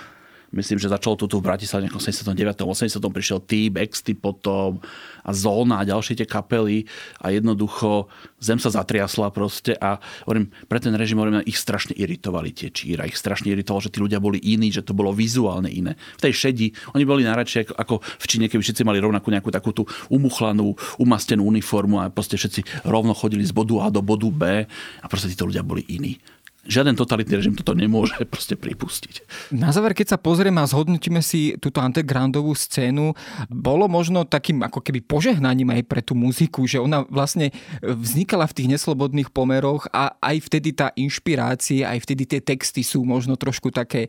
Myslím, 0.53 0.77
že 0.77 0.93
začalo 0.93 1.17
to 1.17 1.25
tu 1.25 1.41
v 1.41 1.49
Bratislave 1.49 1.89
v 1.89 1.97
79. 1.97 2.37
80. 2.61 3.01
prišiel 3.09 3.41
T, 3.41 3.73
Baxty 3.73 4.13
potom 4.13 4.85
a 5.25 5.31
Zóna 5.33 5.81
a 5.81 5.89
ďalšie 5.89 6.21
tie 6.21 6.29
kapely 6.29 6.85
a 7.25 7.33
jednoducho 7.33 8.13
zem 8.37 8.61
sa 8.61 8.69
zatriasla 8.69 9.33
proste 9.33 9.73
a 9.81 9.97
hovorím, 10.29 10.53
pre 10.69 10.77
ten 10.77 10.93
režim 10.93 11.17
hovorím, 11.17 11.41
ich 11.49 11.57
strašne 11.57 11.97
iritovali 11.97 12.53
tie 12.53 12.69
číra, 12.69 13.09
ich 13.09 13.17
strašne 13.17 13.49
iritovalo, 13.49 13.81
že 13.81 13.93
tí 13.97 14.05
ľudia 14.05 14.21
boli 14.21 14.37
iní, 14.45 14.69
že 14.69 14.85
to 14.85 14.93
bolo 14.93 15.17
vizuálne 15.17 15.73
iné. 15.73 15.97
V 16.21 16.29
tej 16.29 16.33
šedi, 16.37 16.77
oni 16.93 17.09
boli 17.09 17.25
najradšej 17.25 17.73
ako 17.73 18.05
v 18.05 18.27
Číne, 18.29 18.53
keby 18.53 18.61
všetci 18.61 18.85
mali 18.85 19.01
rovnakú 19.01 19.33
nejakú 19.33 19.49
takú 19.49 19.73
tú 19.73 19.89
umuchlanú, 20.13 20.77
umastenú 21.01 21.49
uniformu 21.49 21.97
a 21.97 22.13
proste 22.13 22.37
všetci 22.37 22.85
rovno 22.85 23.17
chodili 23.17 23.47
z 23.49 23.57
bodu 23.57 23.81
A 23.81 23.89
do 23.89 24.05
bodu 24.05 24.29
B 24.29 24.69
a 25.01 25.07
proste 25.09 25.33
títo 25.33 25.49
ľudia 25.49 25.65
boli 25.65 25.81
iní 25.89 26.21
žiaden 26.67 26.95
totalitný 26.95 27.35
režim 27.39 27.55
toto 27.59 27.75
nemôže 27.75 28.19
proste 28.33 28.55
pripustiť. 28.55 29.27
Na 29.55 29.75
záver, 29.75 29.95
keď 29.95 30.17
sa 30.17 30.19
pozrieme 30.19 30.63
a 30.63 30.71
zhodnotíme 30.71 31.21
si 31.21 31.59
túto 31.59 31.83
undergroundovú 31.83 32.55
scénu, 32.55 33.15
bolo 33.51 33.91
možno 33.91 34.23
takým 34.23 34.63
ako 34.63 34.81
keby 34.83 35.03
požehnaním 35.03 35.75
aj 35.75 35.83
pre 35.87 36.01
tú 36.01 36.15
muziku, 36.15 36.65
že 36.67 36.79
ona 36.79 37.03
vlastne 37.11 37.51
vznikala 37.83 38.47
v 38.47 38.57
tých 38.57 38.69
neslobodných 38.79 39.35
pomeroch 39.35 39.91
a 39.91 40.15
aj 40.23 40.49
vtedy 40.51 40.75
tá 40.75 40.95
inšpirácia, 40.95 41.91
aj 41.91 41.99
vtedy 42.07 42.23
tie 42.27 42.41
texty 42.41 42.87
sú 42.87 43.03
možno 43.03 43.35
trošku 43.35 43.75
také 43.75 44.09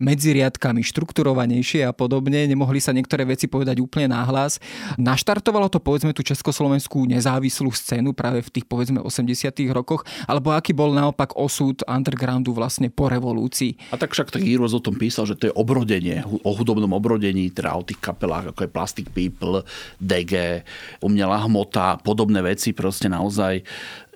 medzi 0.00 0.32
riadkami 0.32 0.80
štrukturovanejšie 0.80 1.84
a 1.84 1.92
podobne. 1.92 2.48
Nemohli 2.48 2.80
sa 2.80 2.96
niektoré 2.96 3.28
veci 3.28 3.46
povedať 3.46 3.84
úplne 3.84 4.10
náhlas. 4.10 4.56
Naštartovalo 4.96 5.68
to 5.68 5.78
povedzme 5.78 6.16
tú 6.16 6.24
československú 6.24 7.04
nezávislú 7.04 7.68
scénu 7.70 8.16
práve 8.16 8.40
v 8.40 8.50
tých 8.50 8.66
povedzme 8.66 9.04
80 9.04 9.52
rokoch, 9.70 10.08
alebo 10.24 10.56
aký 10.56 10.72
bol 10.72 10.96
naopak 10.96 11.36
osud 11.36 11.84
undergroundu 11.84 12.56
vlastne 12.56 12.88
po 12.88 13.12
revolúcii. 13.12 13.92
A 13.92 14.00
tak 14.00 14.16
však 14.16 14.32
taký 14.32 14.56
Heroes 14.56 14.72
o 14.72 14.80
tom 14.80 14.96
písal, 14.96 15.28
že 15.28 15.36
to 15.36 15.52
je 15.52 15.54
obrodenie, 15.54 16.24
o 16.24 16.50
hudobnom 16.56 16.90
obrodení, 16.96 17.52
teda 17.52 17.76
o 17.76 17.84
tých 17.84 18.00
kapelách, 18.00 18.56
ako 18.56 18.64
je 18.64 18.72
Plastic 18.72 19.06
People, 19.12 19.62
DG, 20.00 20.64
umelá 21.04 21.44
hmota, 21.44 22.00
podobné 22.00 22.40
veci, 22.40 22.72
proste 22.72 23.12
naozaj, 23.12 23.60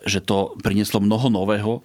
že 0.08 0.24
to 0.24 0.56
prinieslo 0.64 1.04
mnoho 1.04 1.28
nového. 1.28 1.84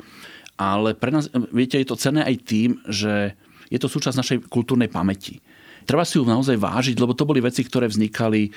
Ale 0.60 0.92
pre 0.92 1.12
nás, 1.12 1.32
viete, 1.56 1.80
je 1.80 1.88
to 1.88 1.96
cené 1.96 2.24
aj 2.24 2.36
tým, 2.44 2.76
že 2.84 3.36
je 3.70 3.78
to 3.78 3.88
súčasť 3.88 4.20
našej 4.20 4.38
kultúrnej 4.50 4.90
pamäti. 4.90 5.40
Treba 5.86 6.06
si 6.06 6.20
ju 6.20 6.28
naozaj 6.28 6.60
vážiť, 6.60 6.98
lebo 7.00 7.16
to 7.16 7.26
boli 7.26 7.42
veci, 7.42 7.66
ktoré 7.66 7.90
vznikali 7.90 8.52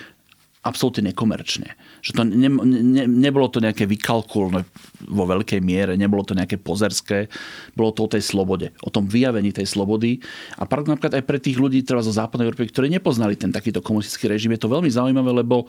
absolútne 0.62 1.11
nekomerčne. 1.11 1.75
Že 2.07 2.11
to 2.14 2.22
ne, 2.22 2.51
ne, 2.62 3.05
nebolo 3.11 3.51
to 3.51 3.59
nejaké 3.59 3.83
vykalkulné 3.83 4.62
vo 5.11 5.25
veľkej 5.27 5.59
miere, 5.59 5.98
nebolo 5.98 6.22
to 6.22 6.38
nejaké 6.38 6.55
pozerské, 6.55 7.27
bolo 7.75 7.90
to 7.90 8.07
o 8.07 8.12
tej 8.14 8.22
slobode, 8.22 8.70
o 8.87 8.90
tom 8.90 9.11
vyjavení 9.11 9.51
tej 9.51 9.66
slobody. 9.66 10.22
A 10.62 10.66
napríklad 10.66 11.18
aj 11.18 11.27
pre 11.27 11.42
tých 11.42 11.59
ľudí 11.59 11.83
treba 11.83 12.07
zo 12.07 12.14
západnej 12.14 12.46
Európy, 12.46 12.70
ktorí 12.70 12.87
nepoznali 12.94 13.35
ten 13.35 13.51
takýto 13.51 13.83
komunistický 13.83 14.31
režim, 14.31 14.55
je 14.55 14.62
to 14.62 14.70
veľmi 14.70 14.87
zaujímavé, 14.87 15.42
lebo 15.42 15.66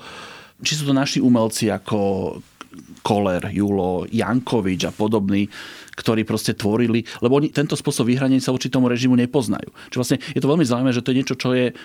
či 0.61 0.77
sú 0.77 0.85
to 0.85 0.93
naši 0.93 1.17
umelci 1.17 1.73
ako 1.73 2.37
Koller, 3.03 3.51
Julo, 3.51 4.07
Jankovič 4.07 4.87
a 4.87 4.91
podobní, 4.95 5.51
ktorí 5.93 6.25
proste 6.25 6.57
tvorili, 6.57 7.05
lebo 7.21 7.37
oni 7.37 7.53
tento 7.53 7.77
spôsob 7.77 8.09
vyhrania 8.09 8.41
sa 8.41 8.55
voči 8.55 8.71
tomu 8.71 8.89
režimu 8.89 9.13
nepoznajú. 9.13 9.69
Čiže 9.91 9.99
vlastne 9.99 10.17
je 10.33 10.41
to 10.41 10.49
veľmi 10.49 10.65
zaujímavé, 10.65 10.95
že 10.95 11.03
to 11.05 11.11
je 11.13 11.17
niečo, 11.21 11.35
čo 11.37 11.53
je, 11.53 11.75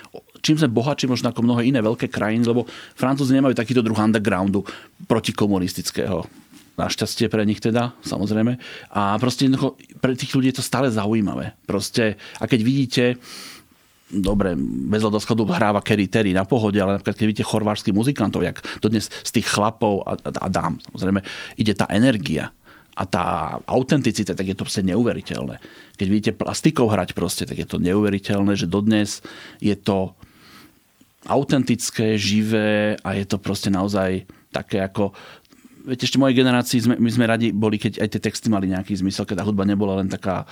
čím 0.40 0.56
sme 0.56 0.72
bohatší 0.72 1.10
možno 1.10 1.28
ako 1.28 1.44
mnohé 1.44 1.68
iné 1.68 1.84
veľké 1.84 2.08
krajiny, 2.08 2.48
lebo 2.48 2.64
Francúzi 2.96 3.36
nemajú 3.36 3.52
takýto 3.52 3.84
druh 3.84 3.98
undergroundu 3.98 4.64
protikomunistického. 5.04 6.24
Našťastie 6.78 7.26
pre 7.26 7.42
nich 7.42 7.58
teda, 7.58 7.98
samozrejme. 8.06 8.54
A 8.94 9.18
proste 9.18 9.50
pre 9.98 10.14
tých 10.14 10.30
ľudí 10.30 10.54
je 10.54 10.62
to 10.62 10.64
stále 10.64 10.86
zaujímavé. 10.86 11.58
Proste, 11.66 12.14
a 12.38 12.46
keď 12.46 12.60
vidíte, 12.62 13.04
dobre, 14.08 14.56
bez 14.88 15.04
schodu 15.20 15.44
hráva 15.44 15.84
Kerry 15.84 16.08
Terry 16.08 16.32
na 16.32 16.48
pohode, 16.48 16.80
ale 16.80 16.96
napríklad 16.96 17.16
keď 17.16 17.26
vidíte 17.28 17.50
chorvážských 17.50 17.96
muzikantov, 17.96 18.40
jak 18.44 18.64
dodnes 18.80 19.12
z 19.12 19.30
tých 19.30 19.46
chlapov 19.48 20.04
a, 20.08 20.16
a 20.16 20.48
dám, 20.48 20.80
samozrejme, 20.88 21.20
ide 21.60 21.72
tá 21.76 21.84
energia 21.92 22.48
a 22.98 23.02
tá 23.06 23.24
autenticita, 23.68 24.34
tak 24.34 24.48
je 24.48 24.56
to 24.58 24.66
proste 24.66 24.82
neuveriteľné. 24.82 25.62
Keď 25.94 26.06
vidíte 26.08 26.32
plastikov 26.34 26.90
hrať 26.90 27.14
proste, 27.14 27.46
tak 27.46 27.60
je 27.60 27.68
to 27.68 27.78
neuveriteľné, 27.78 28.58
že 28.58 28.66
dodnes 28.66 29.22
je 29.62 29.76
to 29.78 30.16
autentické, 31.28 32.18
živé 32.18 32.98
a 33.04 33.14
je 33.14 33.24
to 33.28 33.38
proste 33.38 33.70
naozaj 33.70 34.26
také 34.48 34.80
ako 34.80 35.12
viete, 35.88 36.04
ešte 36.04 36.20
mojej 36.20 36.36
generácii 36.36 36.78
sme, 36.84 36.94
my 37.00 37.10
sme 37.10 37.24
radi 37.24 37.48
boli, 37.50 37.80
keď 37.80 38.04
aj 38.04 38.08
tie 38.12 38.20
texty 38.20 38.52
mali 38.52 38.68
nejaký 38.68 38.92
zmysel, 39.00 39.24
keď 39.24 39.40
tá 39.40 39.44
hudba 39.48 39.64
nebola 39.64 39.98
len 39.98 40.12
taká 40.12 40.44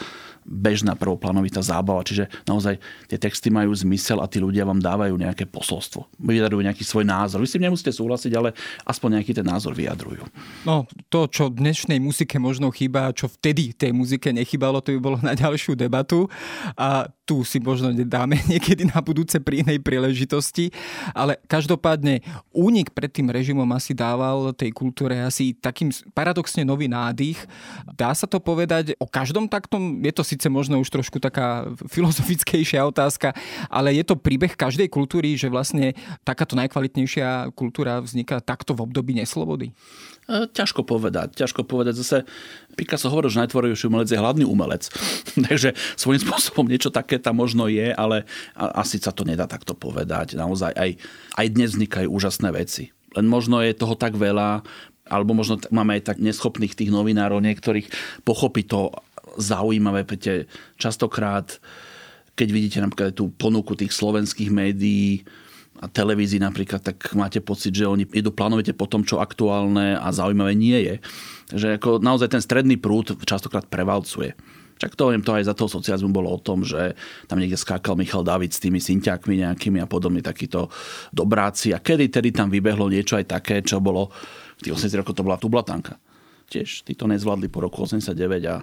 bežná 0.46 0.94
prvoplánovitá 0.94 1.60
zábava. 1.60 2.06
Čiže 2.06 2.30
naozaj 2.46 2.78
tie 3.10 3.18
texty 3.18 3.52
majú 3.52 3.74
zmysel 3.74 4.22
a 4.22 4.30
tí 4.30 4.38
ľudia 4.38 4.64
vám 4.64 4.78
dávajú 4.78 5.18
nejaké 5.18 5.44
posolstvo. 5.50 6.06
Vyjadrujú 6.22 6.62
nejaký 6.62 6.86
svoj 6.86 7.04
názor. 7.04 7.42
Vy 7.42 7.50
si 7.50 7.58
nemusíte 7.58 7.90
súhlasiť, 7.92 8.32
ale 8.38 8.54
aspoň 8.86 9.20
nejaký 9.20 9.36
ten 9.36 9.46
názor 9.46 9.74
vyjadrujú. 9.74 10.22
No, 10.64 10.86
to, 11.10 11.26
čo 11.26 11.50
dnešnej 11.50 11.98
muzike 11.98 12.38
možno 12.38 12.70
chýba, 12.70 13.10
čo 13.12 13.26
vtedy 13.26 13.74
tej 13.74 13.90
muzike 13.90 14.30
nechybalo, 14.30 14.78
to 14.80 14.94
by 14.96 15.00
bolo 15.02 15.18
na 15.20 15.34
ďalšiu 15.34 15.74
debatu. 15.74 16.30
A 16.78 17.10
tu 17.26 17.42
si 17.42 17.58
možno 17.58 17.90
dáme 18.06 18.38
niekedy 18.50 18.86
na 18.86 19.02
budúce 19.02 19.42
pri 19.42 19.66
inej 19.66 19.82
príležitosti. 19.82 20.70
Ale 21.10 21.36
každopádne 21.50 22.22
únik 22.54 22.94
pred 22.94 23.10
tým 23.10 23.28
režimom 23.28 23.66
asi 23.74 23.92
dával 23.92 24.54
tej 24.54 24.70
kultúre 24.70 25.18
asi 25.18 25.52
takým 25.58 25.90
paradoxne 26.14 26.62
nový 26.62 26.86
nádych. 26.86 27.42
Dá 27.98 28.14
sa 28.14 28.30
to 28.30 28.38
povedať 28.38 28.94
o 29.02 29.10
každom 29.10 29.50
taktom? 29.50 29.98
Je 30.06 30.14
to 30.14 30.22
síce 30.22 30.46
možno 30.46 30.78
už 30.78 30.88
trošku 30.88 31.18
taká 31.18 31.66
filozofickejšia 31.94 32.86
otázka, 32.86 33.34
ale 33.66 33.98
je 33.98 34.06
to 34.06 34.14
príbeh 34.14 34.54
každej 34.54 34.86
kultúry, 34.86 35.34
že 35.34 35.50
vlastne 35.50 35.98
takáto 36.22 36.54
najkvalitnejšia 36.54 37.50
kultúra 37.58 37.98
vzniká 37.98 38.38
takto 38.38 38.78
v 38.78 38.86
období 38.86 39.18
neslobody? 39.18 39.74
Ťažko 40.26 40.82
povedať. 40.82 41.38
Ťažko 41.38 41.62
povedať. 41.62 42.02
Zase 42.02 42.26
Picasso 42.74 43.06
hovoril, 43.06 43.30
že 43.30 43.46
najtvorovejší 43.46 43.86
umelec 43.86 44.10
je 44.10 44.18
hladný 44.18 44.42
umelec. 44.42 44.90
Takže 45.46 45.78
svojím 45.94 46.26
spôsobom 46.26 46.66
niečo 46.66 46.90
také 46.90 47.22
tam 47.22 47.38
možno 47.38 47.70
je, 47.70 47.94
ale 47.94 48.26
asi 48.58 48.98
sa 48.98 49.14
to 49.14 49.22
nedá 49.22 49.46
takto 49.46 49.78
povedať. 49.78 50.34
Naozaj 50.34 50.74
aj, 50.74 50.90
aj 51.38 51.46
dnes 51.54 51.78
vznikajú 51.78 52.10
úžasné 52.10 52.50
veci. 52.50 52.90
Len 53.14 53.26
možno 53.30 53.62
je 53.62 53.70
toho 53.70 53.94
tak 53.94 54.18
veľa, 54.18 54.66
alebo 55.06 55.30
možno 55.30 55.62
máme 55.70 55.94
aj 55.94 56.10
tak 56.10 56.18
neschopných 56.18 56.74
tých 56.74 56.90
novinárov, 56.90 57.38
niektorých 57.38 57.86
pochopiť 58.26 58.66
to 58.66 58.90
zaujímavé, 59.38 60.02
pretože 60.02 60.50
častokrát, 60.74 61.62
keď 62.34 62.48
vidíte 62.50 62.78
napríklad 62.82 63.14
tú 63.14 63.30
ponuku 63.30 63.78
tých 63.78 63.94
slovenských 63.94 64.50
médií, 64.50 65.22
a 65.80 65.86
televízii 65.88 66.40
napríklad, 66.40 66.82
tak 66.82 67.12
máte 67.12 67.40
pocit, 67.44 67.72
že 67.76 67.88
oni 67.88 68.08
idú 68.16 68.32
plánovite 68.32 68.72
po 68.72 68.88
tom, 68.88 69.04
čo 69.04 69.20
aktuálne 69.20 69.96
a 69.96 70.08
zaujímavé 70.12 70.56
nie 70.56 70.78
je. 70.80 70.94
Takže 71.52 71.66
ako 71.78 71.90
naozaj 72.02 72.32
ten 72.32 72.42
stredný 72.42 72.76
prúd 72.80 73.14
častokrát 73.22 73.68
prevalcuje. 73.68 74.34
Však 74.76 74.92
to, 74.92 75.08
to 75.24 75.32
aj 75.32 75.48
za 75.48 75.56
toho 75.56 75.72
socializmu 75.72 76.12
bolo 76.12 76.28
o 76.28 76.42
tom, 76.42 76.60
že 76.60 76.92
tam 77.24 77.40
niekde 77.40 77.56
skákal 77.56 77.96
Michal 77.96 78.20
David 78.20 78.52
s 78.52 78.60
tými 78.60 78.76
synťakmi 78.76 79.40
nejakými 79.40 79.80
a 79.80 79.88
podobne 79.88 80.20
takíto 80.20 80.68
dobráci. 81.16 81.72
A 81.72 81.80
kedy 81.80 82.12
tedy 82.12 82.28
tam 82.28 82.52
vybehlo 82.52 82.92
niečo 82.92 83.16
aj 83.16 83.24
také, 83.40 83.64
čo 83.64 83.80
bolo 83.80 84.12
v 84.60 84.68
tých 84.68 84.76
80 84.76 85.00
rokoch 85.00 85.16
to 85.16 85.24
bola 85.24 85.40
tublatanka. 85.40 85.96
Tiež 86.52 86.84
títo 86.84 87.08
nezvládli 87.08 87.48
po 87.48 87.64
roku 87.64 87.88
89 87.88 88.52
a 88.52 88.60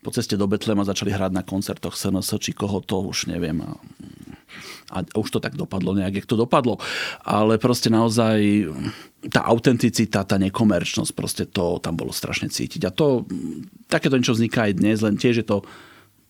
po 0.00 0.10
ceste 0.14 0.40
do 0.40 0.48
Betlema 0.48 0.88
začali 0.88 1.12
hrať 1.12 1.32
na 1.34 1.44
koncertoch 1.44 1.98
SNS, 1.98 2.40
či 2.40 2.56
koho 2.56 2.80
to 2.80 3.04
už 3.04 3.28
neviem. 3.28 3.60
A, 3.60 3.76
a 4.90 5.02
už 5.18 5.28
to 5.28 5.38
tak 5.42 5.58
dopadlo 5.58 5.92
nejak, 5.92 6.22
jak 6.22 6.30
to 6.30 6.38
dopadlo. 6.38 6.78
Ale 7.26 7.58
proste 7.58 7.90
naozaj 7.90 8.70
tá 9.28 9.42
autenticita, 9.44 10.22
tá 10.22 10.36
nekomerčnosť, 10.38 11.12
proste 11.12 11.44
to 11.50 11.82
tam 11.82 11.98
bolo 11.98 12.14
strašne 12.14 12.46
cítiť. 12.46 12.82
A 12.86 12.94
to, 12.94 13.26
takéto 13.90 14.14
niečo 14.14 14.38
vzniká 14.38 14.70
aj 14.70 14.78
dnes, 14.78 15.02
len 15.02 15.18
tiež 15.18 15.42
je 15.42 15.46
to 15.46 15.66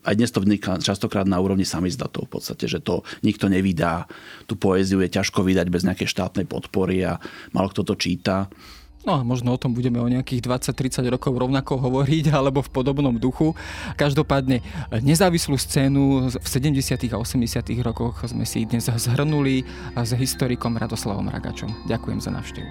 aj 0.06 0.14
dnes 0.14 0.30
to 0.30 0.38
vzniká 0.38 0.78
častokrát 0.78 1.26
na 1.26 1.42
úrovni 1.42 1.66
samizdatov 1.66 2.30
v 2.30 2.38
podstate, 2.38 2.70
že 2.70 2.78
to 2.78 3.02
nikto 3.26 3.50
nevydá. 3.50 4.06
Tú 4.46 4.54
poéziu 4.54 5.02
je 5.02 5.10
ťažko 5.10 5.42
vydať 5.42 5.66
bez 5.66 5.82
nejakej 5.82 6.06
štátnej 6.06 6.46
podpory 6.46 7.02
a 7.02 7.18
malo 7.50 7.74
kto 7.74 7.82
to 7.82 7.98
číta. 7.98 8.46
No 9.06 9.14
a 9.14 9.22
možno 9.22 9.54
o 9.54 9.58
tom 9.60 9.70
budeme 9.70 10.02
o 10.02 10.10
nejakých 10.10 10.42
20-30 10.42 11.06
rokov 11.14 11.38
rovnako 11.38 11.78
hovoriť, 11.78 12.30
alebo 12.38 12.58
v 12.66 12.70
podobnom 12.74 13.14
duchu. 13.14 13.54
Každopádne 13.94 14.66
nezávislú 14.98 15.54
scénu 15.54 16.26
v 16.34 16.46
70. 16.46 17.14
a 17.14 17.16
80. 17.22 17.86
rokoch 17.86 18.26
sme 18.26 18.42
si 18.42 18.66
dnes 18.66 18.90
zhrnuli 18.90 19.62
s 19.94 20.10
historikom 20.10 20.74
Radoslavom 20.74 21.30
Ragačom. 21.30 21.86
Ďakujem 21.86 22.18
za 22.18 22.30
návštevu. 22.34 22.70